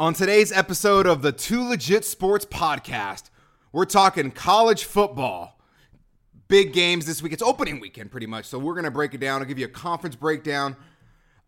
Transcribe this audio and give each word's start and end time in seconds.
On 0.00 0.14
today's 0.14 0.50
episode 0.50 1.06
of 1.06 1.20
the 1.20 1.30
Too 1.30 1.68
Legit 1.68 2.06
Sports 2.06 2.46
Podcast, 2.46 3.28
we're 3.70 3.84
talking 3.84 4.30
college 4.30 4.84
football. 4.84 5.60
Big 6.48 6.72
games 6.72 7.04
this 7.04 7.22
week. 7.22 7.34
It's 7.34 7.42
opening 7.42 7.80
weekend, 7.80 8.10
pretty 8.10 8.26
much. 8.26 8.46
So 8.46 8.58
we're 8.58 8.72
going 8.72 8.86
to 8.86 8.90
break 8.90 9.12
it 9.12 9.20
down. 9.20 9.42
I'll 9.42 9.46
give 9.46 9.58
you 9.58 9.66
a 9.66 9.68
conference 9.68 10.16
breakdown 10.16 10.74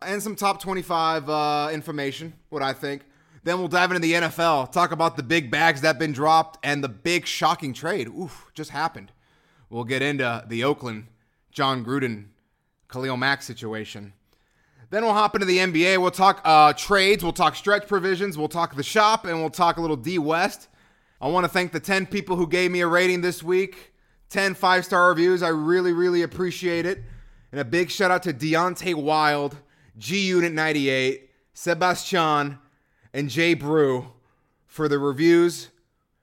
and 0.03 0.21
some 0.21 0.35
top 0.35 0.61
25 0.61 1.27
uh, 1.31 1.69
information, 1.73 2.31
what 2.49 2.61
I 2.61 2.73
think. 2.73 3.05
Then 3.43 3.57
we'll 3.57 3.69
dive 3.69 3.89
into 3.89 4.01
the 4.01 4.13
NFL, 4.13 4.71
talk 4.71 4.91
about 4.91 5.17
the 5.17 5.23
big 5.23 5.49
bags 5.49 5.81
that 5.81 5.87
have 5.87 5.99
been 5.99 6.13
dropped 6.13 6.63
and 6.63 6.83
the 6.83 6.89
big 6.89 7.25
shocking 7.25 7.73
trade. 7.73 8.07
Oof, 8.07 8.51
just 8.53 8.69
happened. 8.69 9.11
We'll 9.71 9.83
get 9.83 10.03
into 10.03 10.43
the 10.47 10.63
Oakland, 10.63 11.07
Jon 11.51 11.83
Gruden, 11.83 12.25
Khalil 12.87 13.17
Mack 13.17 13.41
situation. 13.41 14.13
Then 14.93 15.05
we'll 15.05 15.13
hop 15.13 15.33
into 15.33 15.47
the 15.47 15.57
NBA. 15.57 15.97
We'll 15.99 16.11
talk 16.11 16.41
uh, 16.45 16.71
trades, 16.73 17.23
we'll 17.23 17.33
talk 17.33 17.55
stretch 17.55 17.87
provisions, 17.87 18.37
we'll 18.37 18.47
talk 18.47 18.75
the 18.75 18.83
shop, 18.83 19.25
and 19.25 19.39
we'll 19.39 19.49
talk 19.49 19.77
a 19.77 19.81
little 19.81 19.95
D 19.95 20.19
West. 20.19 20.67
I 21.19 21.29
want 21.29 21.45
to 21.45 21.47
thank 21.47 21.71
the 21.71 21.79
10 21.79 22.05
people 22.05 22.35
who 22.35 22.45
gave 22.45 22.69
me 22.69 22.81
a 22.81 22.87
rating 22.87 23.21
this 23.21 23.41
week 23.41 23.93
10 24.29 24.53
five 24.53 24.85
star 24.85 25.09
reviews. 25.09 25.41
I 25.41 25.47
really, 25.47 25.93
really 25.93 26.21
appreciate 26.21 26.85
it. 26.85 27.03
And 27.51 27.59
a 27.59 27.65
big 27.65 27.89
shout 27.89 28.11
out 28.11 28.21
to 28.21 28.33
Deontay 28.33 28.93
Wild, 28.93 29.57
G 29.97 30.27
Unit 30.27 30.53
98, 30.53 31.27
Sebastian, 31.55 32.59
and 33.15 33.31
Jay 33.31 33.55
Brew 33.55 34.11
for 34.67 34.87
the 34.87 34.99
reviews. 34.99 35.69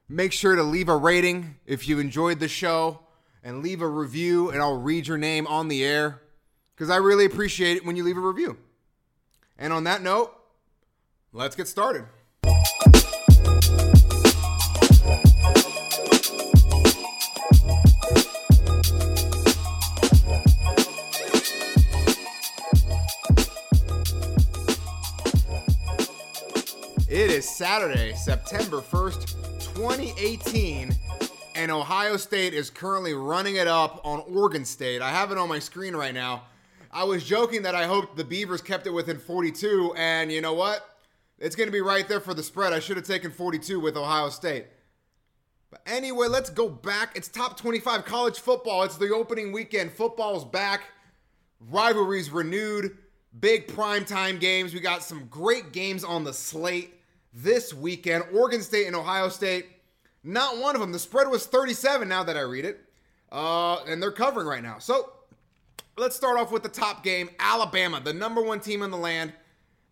Make 0.09 0.30
sure 0.33 0.55
to 0.55 0.62
leave 0.62 0.89
a 0.89 0.97
rating 0.97 1.56
if 1.66 1.89
you 1.89 1.98
enjoyed 1.98 2.39
the 2.39 2.47
show 2.47 3.00
and 3.42 3.64
leave 3.64 3.83
a 3.83 3.89
review, 3.89 4.48
and 4.50 4.62
I'll 4.62 4.80
read 4.80 5.09
your 5.09 5.19
name 5.19 5.48
on 5.48 5.66
the 5.66 5.83
air 5.83 6.23
because 6.80 6.89
I 6.89 6.97
really 6.97 7.27
appreciate 7.27 7.77
it 7.77 7.84
when 7.84 7.95
you 7.95 8.02
leave 8.05 8.16
a 8.16 8.20
review. 8.20 8.57
And 9.59 9.70
on 9.70 9.84
that 9.84 10.01
note, 10.01 10.34
let's 11.30 11.55
get 11.55 11.69
started. 11.69 12.06
It 27.11 27.31
is 27.31 27.47
Saturday, 27.47 28.15
September 28.15 28.81
1st, 28.81 29.75
2018, 29.75 30.97
and 31.56 31.70
Ohio 31.70 32.17
State 32.17 32.55
is 32.55 32.70
currently 32.70 33.12
running 33.12 33.56
it 33.56 33.67
up 33.67 34.00
on 34.03 34.20
Oregon 34.20 34.65
State. 34.65 35.03
I 35.03 35.11
have 35.11 35.31
it 35.31 35.37
on 35.37 35.50
my 35.50 35.59
screen 35.59 35.94
right 35.94 36.15
now. 36.15 36.44
I 36.92 37.05
was 37.05 37.24
joking 37.24 37.62
that 37.62 37.74
I 37.74 37.86
hoped 37.86 38.16
the 38.16 38.24
Beavers 38.24 38.60
kept 38.60 38.86
it 38.86 38.91
within 38.91 39.19
42, 39.19 39.94
and 39.96 40.33
you 40.33 40.41
know 40.41 40.55
what? 40.55 40.84
It's 41.38 41.55
going 41.55 41.69
to 41.69 41.72
be 41.72 41.80
right 41.80 42.06
there 42.08 42.20
for 42.20 42.34
the 42.34 42.42
spread. 42.42 42.72
I 42.72 42.80
should 42.80 42.97
have 42.97 43.06
taken 43.06 43.30
42 43.30 43.78
with 43.78 43.97
Ohio 43.97 44.28
State. 44.28 44.66
But 45.70 45.82
anyway, 45.86 46.27
let's 46.27 46.50
go 46.50 46.69
back. 46.69 47.16
It's 47.16 47.28
top 47.28 47.56
25 47.56 48.05
college 48.05 48.41
football. 48.41 48.82
It's 48.82 48.97
the 48.97 49.14
opening 49.14 49.52
weekend. 49.52 49.92
Football's 49.92 50.44
back. 50.44 50.82
Rivalries 51.70 52.30
renewed. 52.30 52.98
Big 53.38 53.69
primetime 53.69 54.41
games. 54.41 54.75
We 54.75 54.80
got 54.80 55.04
some 55.04 55.27
great 55.27 55.72
games 55.72 56.02
on 56.02 56.25
the 56.25 56.32
slate 56.32 56.92
this 57.32 57.72
weekend. 57.72 58.25
Oregon 58.34 58.62
State 58.62 58.88
and 58.88 58.97
Ohio 58.97 59.28
State. 59.28 59.66
Not 60.25 60.58
one 60.58 60.75
of 60.75 60.80
them. 60.80 60.91
The 60.91 60.98
spread 60.98 61.28
was 61.28 61.47
37 61.47 62.08
now 62.08 62.25
that 62.25 62.36
I 62.36 62.41
read 62.41 62.64
it. 62.64 62.80
Uh, 63.30 63.77
and 63.84 64.02
they're 64.02 64.10
covering 64.10 64.48
right 64.48 64.62
now. 64.62 64.78
So 64.80 65.12
let's 65.96 66.16
start 66.16 66.38
off 66.38 66.50
with 66.50 66.62
the 66.62 66.69
top 66.69 67.02
game. 67.02 67.30
Alabama, 67.38 68.00
the 68.00 68.12
number 68.12 68.42
one 68.42 68.60
team 68.60 68.83
in 68.83 68.91
the 68.91 68.96
land. 68.96 69.33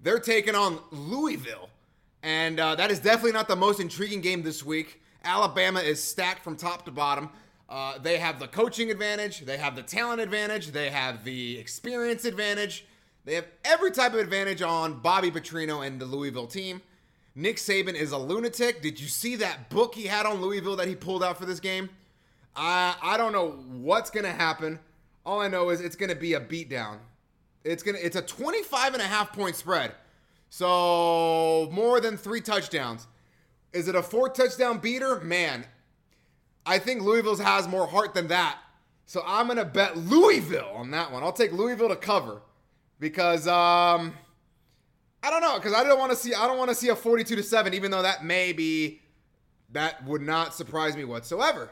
They're 0.00 0.20
taking 0.20 0.55
on 0.55 0.78
Louisville. 0.90 1.68
And 2.22 2.58
uh, 2.58 2.74
that 2.77 2.90
is 2.90 2.98
definitely 2.98 3.32
not 3.32 3.48
the 3.48 3.56
most 3.56 3.80
intriguing 3.80 4.20
game 4.20 4.42
this 4.42 4.64
week. 4.64 5.00
Alabama 5.24 5.80
is 5.80 6.02
stacked 6.02 6.42
from 6.42 6.56
top 6.56 6.84
to 6.84 6.90
bottom. 6.90 7.30
Uh, 7.68 7.98
they 7.98 8.18
have 8.18 8.38
the 8.38 8.48
coaching 8.48 8.90
advantage, 8.90 9.40
they 9.40 9.58
have 9.58 9.77
the 9.77 9.83
talent 9.83 10.23
advantage, 10.23 10.68
they 10.68 10.89
have 10.89 11.23
the 11.24 11.58
experience 11.58 12.24
advantage. 12.24 12.86
They 13.27 13.34
have 13.34 13.46
every 13.62 13.90
type 13.90 14.14
of 14.14 14.20
advantage 14.20 14.62
on 14.62 15.00
Bobby 15.00 15.30
Petrino 15.30 15.86
and 15.86 16.00
the 16.00 16.06
Louisville 16.06 16.46
team. 16.46 16.80
Nick 17.34 17.56
Saban 17.56 17.92
is 17.92 18.12
a 18.12 18.17
lunatic. 18.17 18.80
Did 18.80 18.98
you 18.98 19.06
see 19.06 19.36
that 19.36 19.68
book 19.68 19.94
he 19.94 20.05
had 20.05 20.24
on 20.24 20.40
Louisville 20.40 20.77
that 20.77 20.89
he 20.89 20.94
pulled 20.94 21.23
out 21.23 21.36
for 21.36 21.44
this 21.44 21.61
game? 21.61 21.90
I 22.56 22.96
I 23.02 23.18
don't 23.18 23.33
know 23.33 23.50
what's 23.50 24.08
gonna 24.08 24.33
happen. 24.33 24.78
All 25.28 25.42
I 25.42 25.48
know 25.48 25.68
is 25.68 25.83
it's 25.83 25.94
gonna 25.94 26.14
be 26.14 26.33
a 26.33 26.40
beatdown. 26.40 26.96
It's 27.62 27.83
gonna 27.83 27.98
it's 28.00 28.16
a 28.16 28.22
25 28.22 28.94
and 28.94 29.02
a 29.02 29.06
half 29.06 29.30
point 29.30 29.56
spread. 29.56 29.92
So 30.48 31.68
more 31.70 32.00
than 32.00 32.16
three 32.16 32.40
touchdowns. 32.40 33.06
Is 33.74 33.88
it 33.88 33.94
a 33.94 34.02
four 34.02 34.30
touchdown 34.30 34.78
beater? 34.78 35.20
Man, 35.20 35.67
I 36.64 36.78
think 36.78 37.02
Louisville's 37.02 37.40
has 37.40 37.68
more 37.68 37.86
heart 37.86 38.14
than 38.14 38.28
that. 38.28 38.58
So 39.05 39.22
I'm 39.27 39.48
gonna 39.48 39.67
bet 39.67 39.98
Louisville 39.98 40.72
on 40.74 40.92
that 40.92 41.12
one. 41.12 41.22
I'll 41.22 41.33
take 41.33 41.52
Louisville 41.52 41.90
to 41.90 41.96
cover 41.96 42.40
because 42.98 43.46
um 43.46 44.14
I 45.22 45.28
don't 45.28 45.42
know 45.42 45.56
because 45.56 45.74
I 45.74 45.84
don't 45.84 45.98
want 45.98 46.11
to 46.11 46.17
see 46.17 46.33
I 46.33 46.46
don't 46.46 46.56
want 46.56 46.70
to 46.70 46.74
see 46.74 46.88
a 46.88 46.96
42 46.96 47.36
to 47.36 47.42
7 47.42 47.74
even 47.74 47.90
though 47.90 48.00
that 48.00 48.24
may 48.24 48.55
be 48.55 49.02
that 49.72 50.06
would 50.06 50.22
not 50.22 50.55
surprise 50.55 50.96
me 50.96 51.05
whatsoever. 51.05 51.68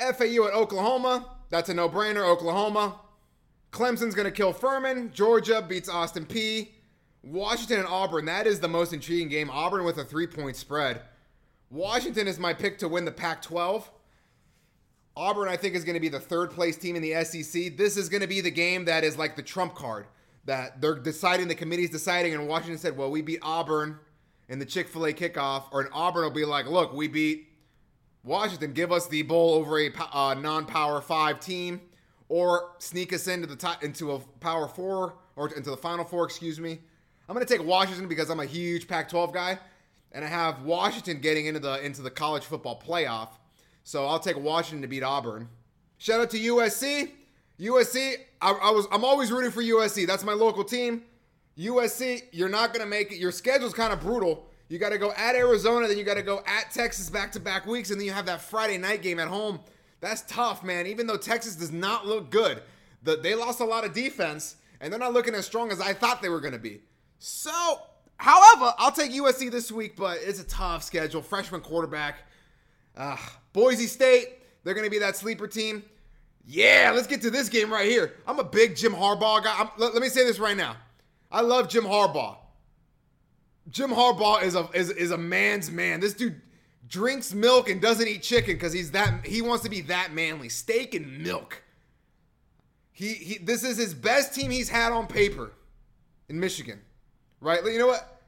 FAU 0.00 0.48
at 0.48 0.54
Oklahoma, 0.54 1.36
that's 1.50 1.68
a 1.68 1.74
no-brainer 1.74 2.26
Oklahoma. 2.26 3.00
Clemson's 3.72 4.14
going 4.14 4.26
to 4.26 4.32
kill 4.32 4.52
Furman. 4.52 5.12
Georgia 5.12 5.64
beats 5.66 5.88
Austin 5.88 6.26
Peay. 6.26 6.68
Washington 7.22 7.80
and 7.80 7.86
Auburn, 7.86 8.24
that 8.24 8.46
is 8.46 8.60
the 8.60 8.68
most 8.68 8.92
intriguing 8.92 9.28
game. 9.28 9.50
Auburn 9.50 9.84
with 9.84 9.98
a 9.98 10.04
3-point 10.04 10.56
spread. 10.56 11.02
Washington 11.70 12.26
is 12.26 12.38
my 12.38 12.54
pick 12.54 12.78
to 12.78 12.88
win 12.88 13.04
the 13.04 13.12
Pac-12. 13.12 13.84
Auburn, 15.16 15.48
I 15.48 15.56
think, 15.56 15.74
is 15.74 15.84
going 15.84 15.94
to 15.94 16.00
be 16.00 16.08
the 16.08 16.18
third 16.18 16.50
place 16.50 16.78
team 16.78 16.96
in 16.96 17.02
the 17.02 17.22
SEC. 17.24 17.76
This 17.76 17.96
is 17.96 18.08
going 18.08 18.22
to 18.22 18.26
be 18.26 18.40
the 18.40 18.50
game 18.50 18.86
that 18.86 19.04
is 19.04 19.18
like 19.18 19.36
the 19.36 19.42
trump 19.42 19.74
card 19.74 20.06
that 20.46 20.80
they're 20.80 20.94
deciding, 20.94 21.46
the 21.46 21.54
committee's 21.54 21.90
deciding, 21.90 22.32
and 22.32 22.48
Washington 22.48 22.78
said, 22.78 22.96
well, 22.96 23.10
we 23.10 23.20
beat 23.20 23.40
Auburn 23.42 23.98
in 24.48 24.58
the 24.58 24.64
Chick 24.64 24.88
fil 24.88 25.04
A 25.04 25.12
kickoff, 25.12 25.64
or 25.72 25.82
an 25.82 25.88
Auburn 25.92 26.22
will 26.24 26.30
be 26.30 26.46
like, 26.46 26.66
look, 26.66 26.94
we 26.94 27.06
beat 27.06 27.49
Washington, 28.22 28.72
give 28.72 28.92
us 28.92 29.06
the 29.08 29.22
bowl 29.22 29.54
over 29.54 29.80
a 29.80 29.90
uh, 30.12 30.34
non 30.34 30.66
power 30.66 31.00
five 31.00 31.40
team, 31.40 31.80
or 32.28 32.72
sneak 32.78 33.12
us 33.12 33.26
into 33.28 33.46
the 33.46 33.56
top, 33.56 33.82
into 33.82 34.12
a 34.12 34.18
power 34.40 34.68
four, 34.68 35.14
or 35.36 35.48
into 35.48 35.70
the 35.70 35.76
final 35.76 36.04
four, 36.04 36.24
excuse 36.24 36.60
me. 36.60 36.78
I'm 37.28 37.34
going 37.34 37.46
to 37.46 37.52
take 37.56 37.64
Washington 37.64 38.08
because 38.08 38.28
I'm 38.28 38.40
a 38.40 38.44
huge 38.44 38.88
Pac 38.88 39.08
12 39.08 39.32
guy, 39.32 39.58
and 40.12 40.24
I 40.24 40.28
have 40.28 40.62
Washington 40.62 41.20
getting 41.20 41.46
into 41.46 41.60
the 41.60 41.84
into 41.84 42.02
the 42.02 42.10
college 42.10 42.44
football 42.44 42.82
playoff. 42.84 43.28
So 43.84 44.04
I'll 44.06 44.18
take 44.18 44.36
Washington 44.36 44.82
to 44.82 44.88
beat 44.88 45.02
Auburn. 45.02 45.48
Shout 45.98 46.20
out 46.20 46.30
to 46.30 46.38
USC. 46.38 47.10
USC, 47.58 48.16
I, 48.40 48.50
I, 48.50 48.70
was 48.70 48.86
I'm 48.90 49.04
always 49.04 49.30
rooting 49.30 49.50
for 49.50 49.62
USC. 49.62 50.06
That's 50.06 50.24
my 50.24 50.32
local 50.32 50.64
team. 50.64 51.02
USC, 51.58 52.22
you're 52.32 52.48
not 52.48 52.72
gonna 52.72 52.86
make 52.86 53.12
it. 53.12 53.18
Your 53.18 53.32
schedule's 53.32 53.74
kind 53.74 53.92
of 53.92 54.00
brutal. 54.00 54.49
You 54.70 54.78
got 54.78 54.90
to 54.90 54.98
go 54.98 55.12
at 55.12 55.34
Arizona, 55.34 55.88
then 55.88 55.98
you 55.98 56.04
got 56.04 56.14
to 56.14 56.22
go 56.22 56.44
at 56.46 56.70
Texas 56.70 57.10
back 57.10 57.32
to 57.32 57.40
back 57.40 57.66
weeks, 57.66 57.90
and 57.90 57.98
then 57.98 58.06
you 58.06 58.12
have 58.12 58.26
that 58.26 58.40
Friday 58.40 58.78
night 58.78 59.02
game 59.02 59.18
at 59.18 59.26
home. 59.26 59.58
That's 60.00 60.22
tough, 60.22 60.62
man. 60.62 60.86
Even 60.86 61.08
though 61.08 61.16
Texas 61.16 61.56
does 61.56 61.72
not 61.72 62.06
look 62.06 62.30
good, 62.30 62.62
the, 63.02 63.16
they 63.16 63.34
lost 63.34 63.58
a 63.58 63.64
lot 63.64 63.84
of 63.84 63.92
defense, 63.92 64.54
and 64.80 64.92
they're 64.92 65.00
not 65.00 65.12
looking 65.12 65.34
as 65.34 65.44
strong 65.44 65.72
as 65.72 65.80
I 65.80 65.92
thought 65.92 66.22
they 66.22 66.28
were 66.28 66.40
gonna 66.40 66.56
be. 66.56 66.82
So, 67.18 67.82
however, 68.16 68.72
I'll 68.78 68.92
take 68.92 69.10
USC 69.10 69.50
this 69.50 69.72
week, 69.72 69.96
but 69.96 70.18
it's 70.22 70.40
a 70.40 70.44
tough 70.44 70.84
schedule. 70.84 71.20
Freshman 71.20 71.62
quarterback. 71.62 72.18
Uh, 72.96 73.16
Boise 73.52 73.88
State, 73.88 74.38
they're 74.62 74.74
gonna 74.74 74.88
be 74.88 75.00
that 75.00 75.16
sleeper 75.16 75.48
team. 75.48 75.82
Yeah, 76.46 76.92
let's 76.94 77.08
get 77.08 77.22
to 77.22 77.30
this 77.30 77.48
game 77.48 77.72
right 77.72 77.88
here. 77.88 78.14
I'm 78.24 78.38
a 78.38 78.44
big 78.44 78.76
Jim 78.76 78.92
Harbaugh 78.92 79.42
guy. 79.42 79.68
Let, 79.78 79.94
let, 79.94 80.00
me 80.00 80.08
say 80.08 80.24
this 80.24 80.38
right 80.38 80.56
now. 80.56 80.76
I 81.30 81.40
love 81.40 81.68
Jim 81.68 81.84
Harbaugh. 81.84 82.36
Jim 83.68 83.90
Harbaugh 83.90 84.42
is 84.42 84.54
a 84.54 84.68
is, 84.74 84.90
is 84.90 85.10
a 85.10 85.18
man's 85.18 85.70
man. 85.70 86.00
This 86.00 86.14
dude 86.14 86.40
drinks 86.88 87.32
milk 87.34 87.68
and 87.68 87.80
doesn't 87.80 88.06
eat 88.06 88.22
chicken 88.22 88.54
because 88.54 88.72
he's 88.72 88.90
that 88.92 89.26
he 89.26 89.42
wants 89.42 89.62
to 89.64 89.70
be 89.70 89.82
that 89.82 90.12
manly. 90.12 90.48
Steak 90.48 90.94
and 90.94 91.22
milk. 91.22 91.62
He, 92.92 93.14
he 93.14 93.38
this 93.38 93.64
is 93.64 93.76
his 93.76 93.94
best 93.94 94.34
team 94.34 94.50
he's 94.50 94.68
had 94.68 94.92
on 94.92 95.06
paper 95.06 95.52
in 96.28 96.40
Michigan. 96.40 96.80
Right? 97.40 97.64
You 97.64 97.78
know 97.78 97.86
what? 97.86 98.22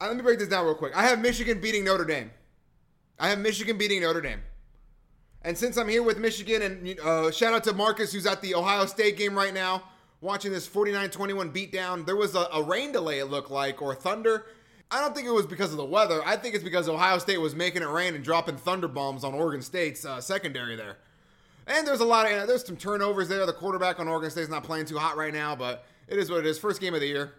Uh, 0.00 0.08
let 0.08 0.16
me 0.16 0.22
break 0.22 0.38
this 0.38 0.48
down 0.48 0.64
real 0.64 0.74
quick. 0.74 0.96
I 0.96 1.02
have 1.02 1.20
Michigan 1.20 1.60
beating 1.60 1.84
Notre 1.84 2.04
Dame. 2.04 2.30
I 3.18 3.28
have 3.28 3.38
Michigan 3.38 3.78
beating 3.78 4.02
Notre 4.02 4.20
Dame. 4.20 4.40
And 5.42 5.56
since 5.58 5.76
I'm 5.76 5.88
here 5.88 6.02
with 6.02 6.18
Michigan, 6.18 6.62
and 6.62 7.00
uh, 7.00 7.30
shout 7.30 7.52
out 7.52 7.64
to 7.64 7.72
Marcus, 7.72 8.12
who's 8.12 8.26
at 8.26 8.40
the 8.42 8.54
Ohio 8.54 8.86
State 8.86 9.16
game 9.16 9.34
right 9.34 9.52
now, 9.52 9.82
watching 10.20 10.52
this 10.52 10.66
49 10.66 11.10
21 11.10 11.52
beatdown. 11.52 12.06
There 12.06 12.16
was 12.16 12.34
a, 12.34 12.46
a, 12.52 12.62
rain 12.62 12.92
delay, 12.92 13.18
it 13.18 13.26
looked 13.26 13.50
like, 13.50 13.82
or 13.82 13.94
thunder. 13.94 14.46
I 14.92 15.00
don't 15.00 15.14
think 15.14 15.26
it 15.26 15.32
was 15.32 15.46
because 15.46 15.70
of 15.70 15.78
the 15.78 15.84
weather. 15.84 16.20
I 16.24 16.36
think 16.36 16.54
it's 16.54 16.62
because 16.62 16.88
Ohio 16.88 17.18
State 17.18 17.38
was 17.38 17.54
making 17.54 17.82
it 17.82 17.88
rain 17.88 18.14
and 18.14 18.22
dropping 18.22 18.56
thunder 18.56 18.88
bombs 18.88 19.24
on 19.24 19.32
Oregon 19.34 19.62
State's 19.62 20.04
uh, 20.04 20.20
secondary 20.20 20.76
there. 20.76 20.98
And 21.66 21.86
there's 21.86 22.00
a 22.00 22.04
lot 22.04 22.30
of, 22.30 22.46
there's 22.46 22.66
some 22.66 22.76
turnovers 22.76 23.28
there. 23.28 23.46
The 23.46 23.52
quarterback 23.52 24.00
on 24.00 24.08
Oregon 24.08 24.30
State's 24.30 24.50
not 24.50 24.64
playing 24.64 24.86
too 24.86 24.98
hot 24.98 25.16
right 25.16 25.32
now, 25.32 25.56
but 25.56 25.86
it 26.08 26.18
is 26.18 26.28
what 26.30 26.40
it 26.40 26.46
is. 26.46 26.58
First 26.58 26.80
game 26.80 26.92
of 26.94 27.00
the 27.00 27.06
year. 27.06 27.32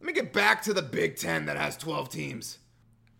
Let 0.00 0.06
me 0.06 0.12
get 0.12 0.32
back 0.32 0.62
to 0.62 0.72
the 0.72 0.82
Big 0.82 1.16
Ten 1.16 1.46
that 1.46 1.56
has 1.56 1.76
12 1.76 2.08
teams. 2.08 2.58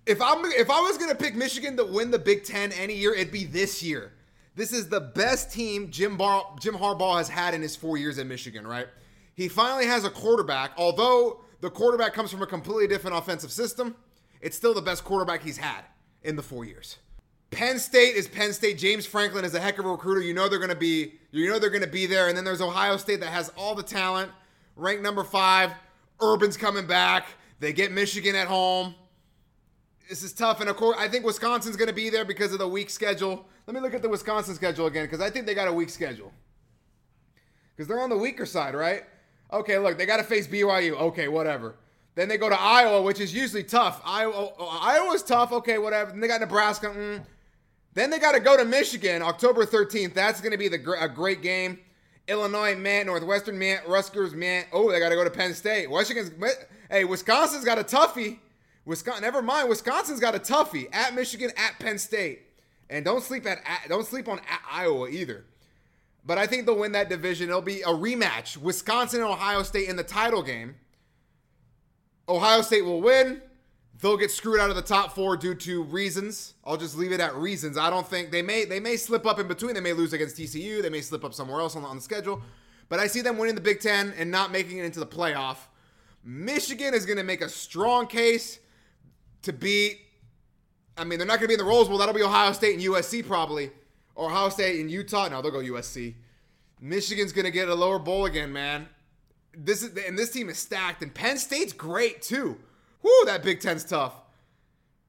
if 0.06 0.22
I'm 0.22 0.42
if 0.52 0.70
I 0.70 0.80
was 0.80 0.96
gonna 0.96 1.14
pick 1.14 1.34
Michigan 1.34 1.76
to 1.76 1.84
win 1.84 2.10
the 2.10 2.18
Big 2.18 2.44
Ten 2.44 2.72
any 2.72 2.94
year, 2.94 3.12
it'd 3.12 3.32
be 3.32 3.44
this 3.44 3.82
year. 3.82 4.12
This 4.54 4.72
is 4.72 4.88
the 4.88 5.00
best 5.00 5.52
team 5.52 5.90
Jim 5.90 6.16
Bar- 6.16 6.56
Jim 6.60 6.74
Harbaugh 6.74 7.18
has 7.18 7.28
had 7.28 7.52
in 7.52 7.60
his 7.62 7.76
four 7.76 7.96
years 7.98 8.18
at 8.18 8.26
Michigan. 8.26 8.66
Right? 8.66 8.86
He 9.34 9.48
finally 9.48 9.86
has 9.86 10.04
a 10.04 10.10
quarterback. 10.10 10.70
Although 10.76 11.40
the 11.60 11.70
quarterback 11.70 12.14
comes 12.14 12.30
from 12.30 12.42
a 12.42 12.46
completely 12.46 12.86
different 12.86 13.16
offensive 13.16 13.50
system, 13.50 13.96
it's 14.40 14.56
still 14.56 14.74
the 14.74 14.82
best 14.82 15.04
quarterback 15.04 15.42
he's 15.42 15.58
had 15.58 15.84
in 16.22 16.36
the 16.36 16.42
four 16.42 16.64
years. 16.64 16.98
Penn 17.50 17.78
State 17.78 18.14
is 18.14 18.28
Penn 18.28 18.52
State. 18.52 18.78
James 18.78 19.06
Franklin 19.06 19.44
is 19.44 19.54
a 19.54 19.60
heck 19.60 19.78
of 19.78 19.86
a 19.86 19.88
recruiter. 19.88 20.20
You 20.20 20.34
know 20.34 20.48
they're 20.48 20.58
going 20.58 20.68
to 20.68 20.76
be 20.76 21.14
you 21.30 21.48
know 21.48 21.58
they're 21.58 21.70
going 21.70 21.82
to 21.82 21.88
be 21.88 22.06
there. 22.06 22.28
And 22.28 22.36
then 22.36 22.44
there's 22.44 22.60
Ohio 22.60 22.96
State 22.96 23.20
that 23.20 23.30
has 23.30 23.50
all 23.56 23.74
the 23.74 23.82
talent, 23.82 24.30
ranked 24.76 25.02
number 25.02 25.24
5. 25.24 25.72
Urban's 26.20 26.56
coming 26.56 26.86
back. 26.86 27.26
They 27.60 27.72
get 27.72 27.90
Michigan 27.90 28.36
at 28.36 28.48
home. 28.48 28.94
This 30.08 30.22
is 30.22 30.32
tough 30.32 30.60
and 30.60 30.70
of 30.70 30.76
course 30.76 30.96
I 30.98 31.08
think 31.08 31.24
Wisconsin's 31.24 31.76
going 31.76 31.88
to 31.88 31.94
be 31.94 32.10
there 32.10 32.24
because 32.24 32.52
of 32.52 32.58
the 32.58 32.68
weak 32.68 32.90
schedule. 32.90 33.46
Let 33.66 33.74
me 33.74 33.80
look 33.80 33.94
at 33.94 34.02
the 34.02 34.08
Wisconsin 34.08 34.54
schedule 34.54 34.86
again 34.86 35.06
cuz 35.08 35.20
I 35.20 35.30
think 35.30 35.46
they 35.46 35.54
got 35.54 35.68
a 35.68 35.72
weak 35.72 35.90
schedule. 35.90 36.32
Cuz 37.76 37.86
they're 37.86 38.00
on 38.00 38.10
the 38.10 38.16
weaker 38.16 38.46
side, 38.46 38.74
right? 38.74 39.04
Okay, 39.52 39.78
look, 39.78 39.96
they 39.96 40.06
got 40.06 40.18
to 40.18 40.24
face 40.24 40.46
BYU. 40.46 40.92
Okay, 40.92 41.28
whatever. 41.28 41.74
Then 42.14 42.28
they 42.28 42.36
go 42.36 42.48
to 42.48 42.60
Iowa, 42.60 43.02
which 43.02 43.20
is 43.20 43.32
usually 43.32 43.62
tough. 43.62 44.02
Iowa, 44.04 44.50
Iowa's 44.58 45.22
tough. 45.22 45.52
Okay, 45.52 45.78
whatever. 45.78 46.10
Then 46.10 46.20
they 46.20 46.28
got 46.28 46.40
Nebraska. 46.40 46.88
Mm. 46.88 47.24
Then 47.94 48.10
they 48.10 48.18
got 48.18 48.32
to 48.32 48.40
go 48.40 48.56
to 48.56 48.64
Michigan 48.64 49.22
October 49.22 49.64
13th. 49.64 50.14
That's 50.14 50.40
going 50.40 50.52
to 50.52 50.58
be 50.58 50.68
the 50.68 50.96
a 51.00 51.08
great 51.08 51.42
game. 51.42 51.78
Illinois, 52.28 52.76
man, 52.76 53.06
Northwestern, 53.06 53.58
man, 53.58 53.80
Rutgers, 53.86 54.34
man. 54.34 54.66
Oh, 54.72 54.90
they 54.92 54.98
got 54.98 55.08
to 55.08 55.14
go 55.14 55.24
to 55.24 55.30
Penn 55.30 55.54
State. 55.54 55.88
Washington's, 55.88 56.30
hey, 56.90 57.04
Wisconsin's 57.04 57.64
got 57.64 57.78
a 57.78 57.84
toughie. 57.84 58.38
Wisconsin, 58.84 59.22
never 59.22 59.40
mind. 59.40 59.68
Wisconsin's 59.68 60.20
got 60.20 60.34
a 60.34 60.38
toughie 60.38 60.88
at 60.92 61.14
Michigan, 61.14 61.50
at 61.56 61.78
Penn 61.78 61.98
State, 61.98 62.42
and 62.90 63.04
don't 63.04 63.22
sleep 63.22 63.46
at, 63.46 63.58
at 63.66 63.88
don't 63.88 64.06
sleep 64.06 64.28
on 64.28 64.40
Iowa 64.70 65.08
either. 65.08 65.44
But 66.28 66.38
I 66.38 66.46
think 66.46 66.64
they'll 66.64 66.78
win 66.78 66.92
that 66.92 67.08
division. 67.08 67.48
It'll 67.48 67.60
be 67.60 67.82
a 67.82 67.88
rematch: 67.88 68.56
Wisconsin 68.56 69.20
and 69.20 69.28
Ohio 69.28 69.64
State 69.64 69.88
in 69.88 69.96
the 69.96 70.04
title 70.04 70.44
game. 70.44 70.76
Ohio 72.28 72.62
State 72.62 72.84
will 72.84 73.00
win 73.00 73.42
they'll 74.00 74.16
get 74.16 74.30
screwed 74.30 74.60
out 74.60 74.70
of 74.70 74.76
the 74.76 74.82
top 74.82 75.14
four 75.14 75.36
due 75.36 75.54
to 75.54 75.82
reasons. 75.82 76.54
I'll 76.64 76.76
just 76.76 76.96
leave 76.96 77.12
it 77.12 77.20
at 77.20 77.34
reasons. 77.34 77.76
I 77.76 77.90
don't 77.90 78.06
think 78.06 78.30
they 78.30 78.42
may 78.42 78.64
they 78.64 78.80
may 78.80 78.96
slip 78.96 79.26
up 79.26 79.38
in 79.38 79.48
between. 79.48 79.74
They 79.74 79.80
may 79.80 79.92
lose 79.92 80.12
against 80.12 80.36
TCU. 80.36 80.82
They 80.82 80.90
may 80.90 81.00
slip 81.00 81.24
up 81.24 81.34
somewhere 81.34 81.60
else 81.60 81.76
on 81.76 81.82
the, 81.82 81.88
on 81.88 81.96
the 81.96 82.02
schedule. 82.02 82.40
But 82.88 83.00
I 83.00 83.06
see 83.06 83.20
them 83.20 83.36
winning 83.36 83.54
the 83.54 83.60
Big 83.60 83.80
Ten 83.80 84.14
and 84.16 84.30
not 84.30 84.50
making 84.50 84.78
it 84.78 84.84
into 84.84 85.00
the 85.00 85.06
playoff. 85.06 85.56
Michigan 86.24 86.94
is 86.94 87.06
going 87.06 87.18
to 87.18 87.24
make 87.24 87.42
a 87.42 87.48
strong 87.48 88.06
case 88.06 88.58
to 89.42 89.52
beat. 89.52 90.00
I 90.96 91.04
mean, 91.04 91.18
they're 91.18 91.28
not 91.28 91.38
going 91.38 91.42
to 91.42 91.48
be 91.48 91.54
in 91.54 91.58
the 91.58 91.64
Rose 91.64 91.88
Bowl. 91.88 91.98
That'll 91.98 92.14
be 92.14 92.22
Ohio 92.22 92.52
State 92.52 92.74
and 92.74 92.82
USC 92.82 93.26
probably, 93.26 93.70
Ohio 94.18 94.48
State 94.48 94.80
and 94.80 94.90
Utah. 94.90 95.28
No, 95.28 95.40
they'll 95.40 95.52
go 95.52 95.58
USC. 95.58 96.14
Michigan's 96.80 97.32
to 97.32 97.50
get 97.50 97.68
a 97.68 97.74
lower 97.74 97.98
bowl 97.98 98.26
again, 98.26 98.52
man. 98.52 98.88
This 99.56 99.82
is 99.82 99.96
and 100.06 100.18
this 100.18 100.30
team 100.30 100.48
is 100.48 100.58
stacked, 100.58 101.02
and 101.02 101.12
Penn 101.12 101.38
State's 101.38 101.72
great 101.72 102.22
too. 102.22 102.58
Whoo, 103.02 103.24
that 103.26 103.42
Big 103.42 103.60
Ten's 103.60 103.84
tough. 103.84 104.14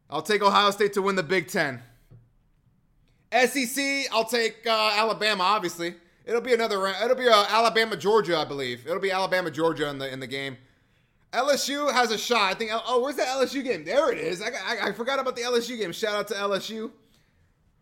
I'll 0.09 0.21
take 0.21 0.41
Ohio 0.41 0.71
State 0.71 0.93
to 0.93 1.01
win 1.01 1.15
the 1.15 1.23
Big 1.23 1.47
Ten. 1.47 1.81
SEC, 3.31 4.07
I'll 4.11 4.25
take 4.25 4.65
uh, 4.65 4.93
Alabama. 4.95 5.43
Obviously, 5.43 5.93
it'll 6.25 6.41
be 6.41 6.53
another. 6.53 6.87
It'll 6.87 7.15
be 7.15 7.27
uh, 7.27 7.45
Alabama 7.49 7.95
Georgia, 7.95 8.37
I 8.37 8.45
believe. 8.45 8.87
It'll 8.87 8.99
be 8.99 9.11
Alabama 9.11 9.51
Georgia 9.51 9.87
in 9.89 9.99
the 9.99 10.11
in 10.11 10.19
the 10.19 10.27
game. 10.27 10.57
LSU 11.31 11.91
has 11.93 12.09
a 12.09 12.17
shot. 12.17 12.51
I 12.51 12.53
think. 12.55 12.71
Oh, 12.73 13.01
where's 13.01 13.17
that 13.17 13.27
LSU 13.27 13.63
game? 13.63 13.85
There 13.85 14.11
it 14.11 14.17
is. 14.17 14.41
I, 14.41 14.47
I, 14.47 14.87
I 14.87 14.91
forgot 14.93 15.19
about 15.19 15.35
the 15.35 15.43
LSU 15.43 15.77
game. 15.77 15.91
Shout 15.91 16.15
out 16.15 16.27
to 16.29 16.33
LSU. 16.33 16.89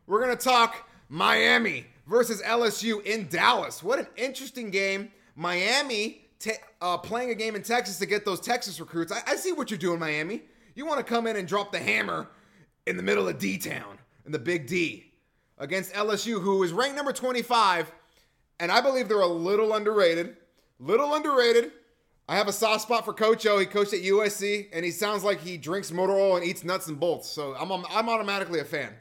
We're 0.05 0.19
gonna 0.19 0.35
talk 0.35 0.86
Miami 1.09 1.85
versus 2.05 2.41
LSU 2.41 3.03
in 3.05 3.27
Dallas. 3.27 3.83
What 3.83 3.99
an 3.99 4.07
interesting 4.15 4.71
game. 4.71 5.11
Miami 5.35 6.21
te- 6.39 6.53
uh, 6.81 6.97
playing 6.97 7.29
a 7.31 7.35
game 7.35 7.55
in 7.55 7.63
Texas 7.63 7.99
to 7.99 8.05
get 8.05 8.25
those 8.25 8.39
Texas 8.39 8.79
recruits. 8.79 9.11
I, 9.11 9.21
I 9.27 9.35
see 9.35 9.51
what 9.51 9.69
you're 9.71 9.77
doing, 9.77 9.99
Miami. 9.99 10.41
You 10.75 10.85
want 10.85 10.99
to 10.99 11.03
come 11.03 11.27
in 11.27 11.35
and 11.35 11.47
drop 11.47 11.71
the 11.71 11.79
hammer 11.79 12.29
in 12.85 12.97
the 12.97 13.03
middle 13.03 13.27
of 13.27 13.39
D 13.39 13.57
Town, 13.57 13.97
in 14.25 14.31
the 14.31 14.39
Big 14.39 14.67
D, 14.67 15.11
against 15.57 15.93
LSU, 15.93 16.41
who 16.41 16.63
is 16.63 16.71
ranked 16.71 16.95
number 16.95 17.13
25. 17.13 17.91
And 18.59 18.71
I 18.71 18.81
believe 18.81 19.07
they're 19.07 19.21
a 19.21 19.27
little 19.27 19.73
underrated. 19.73 20.37
Little 20.79 21.13
underrated. 21.13 21.71
I 22.29 22.35
have 22.35 22.47
a 22.47 22.53
soft 22.53 22.81
spot 22.81 23.05
for 23.05 23.13
Coach 23.13 23.45
O. 23.45 23.57
He 23.57 23.65
coached 23.65 23.93
at 23.93 24.01
USC, 24.01 24.67
and 24.73 24.83
he 24.83 24.91
sounds 24.91 25.23
like 25.23 25.39
he 25.39 25.57
drinks 25.57 25.91
motor 25.91 26.13
oil 26.13 26.35
and 26.35 26.45
eats 26.45 26.63
nuts 26.63 26.87
and 26.87 26.99
bolts. 26.99 27.29
So 27.29 27.55
I'm, 27.55 27.71
I'm 27.71 28.09
automatically 28.09 28.59
a 28.59 28.65
fan. 28.65 28.93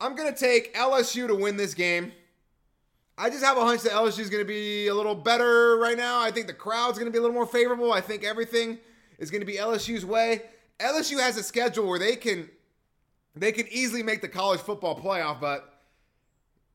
I'm 0.00 0.14
going 0.14 0.32
to 0.32 0.38
take 0.38 0.74
LSU 0.74 1.26
to 1.26 1.34
win 1.34 1.56
this 1.56 1.74
game. 1.74 2.12
I 3.18 3.30
just 3.30 3.42
have 3.42 3.56
a 3.56 3.62
hunch 3.62 3.82
that 3.82 3.92
LSU 3.92 4.18
is 4.18 4.28
going 4.28 4.44
to 4.44 4.48
be 4.48 4.88
a 4.88 4.94
little 4.94 5.14
better 5.14 5.78
right 5.78 5.96
now. 5.96 6.20
I 6.20 6.30
think 6.30 6.46
the 6.46 6.52
crowd's 6.52 6.98
going 6.98 7.10
to 7.10 7.12
be 7.12 7.18
a 7.18 7.22
little 7.22 7.34
more 7.34 7.46
favorable. 7.46 7.92
I 7.92 8.02
think 8.02 8.24
everything 8.24 8.78
is 9.18 9.30
going 9.30 9.40
to 9.40 9.46
be 9.46 9.54
LSU's 9.54 10.04
way. 10.04 10.42
LSU 10.78 11.18
has 11.18 11.38
a 11.38 11.42
schedule 11.42 11.86
where 11.86 11.98
they 11.98 12.16
can 12.16 12.50
they 13.34 13.52
can 13.52 13.66
easily 13.70 14.02
make 14.02 14.20
the 14.20 14.28
college 14.28 14.60
football 14.60 14.98
playoff, 15.00 15.40
but 15.40 15.80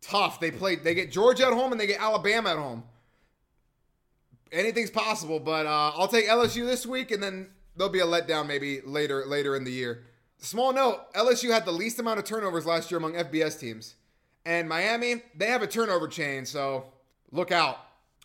tough. 0.02 0.40
They 0.40 0.50
play 0.50 0.76
they 0.76 0.96
get 0.96 1.12
Georgia 1.12 1.46
at 1.46 1.54
home 1.54 1.72
and 1.72 1.80
they 1.80 1.88
get 1.88 2.02
Alabama 2.02 2.50
at 2.50 2.58
home. 2.58 2.84
Anything's 4.52 4.90
possible, 4.90 5.40
but 5.40 5.68
uh, 5.68 5.92
I'll 5.96 6.08
take 6.08 6.28
LSU 6.28 6.66
this 6.66 6.86
week, 6.86 7.12
and 7.12 7.24
then 7.24 7.52
there'll 7.78 7.94
be 7.94 8.00
a 8.00 8.06
letdown 8.06 8.48
maybe 8.48 8.82
later 8.82 9.26
later 9.26 9.56
in 9.56 9.64
the 9.64 9.72
year. 9.72 10.04
Small 10.42 10.74
note: 10.74 11.14
LSU 11.14 11.52
had 11.52 11.66
the 11.66 11.72
least 11.72 12.00
amount 12.00 12.20
of 12.20 12.26
turnovers 12.26 12.66
last 12.66 12.92
year 12.92 12.98
among 12.98 13.14
FBS 13.14 13.60
teams. 13.60 13.96
And 14.46 14.68
Miami, 14.68 15.22
they 15.36 15.48
have 15.48 15.62
a 15.62 15.68
turnover 15.68 16.08
chain, 16.08 16.46
so 16.46 16.86
look 17.32 17.52
out. 17.52 17.78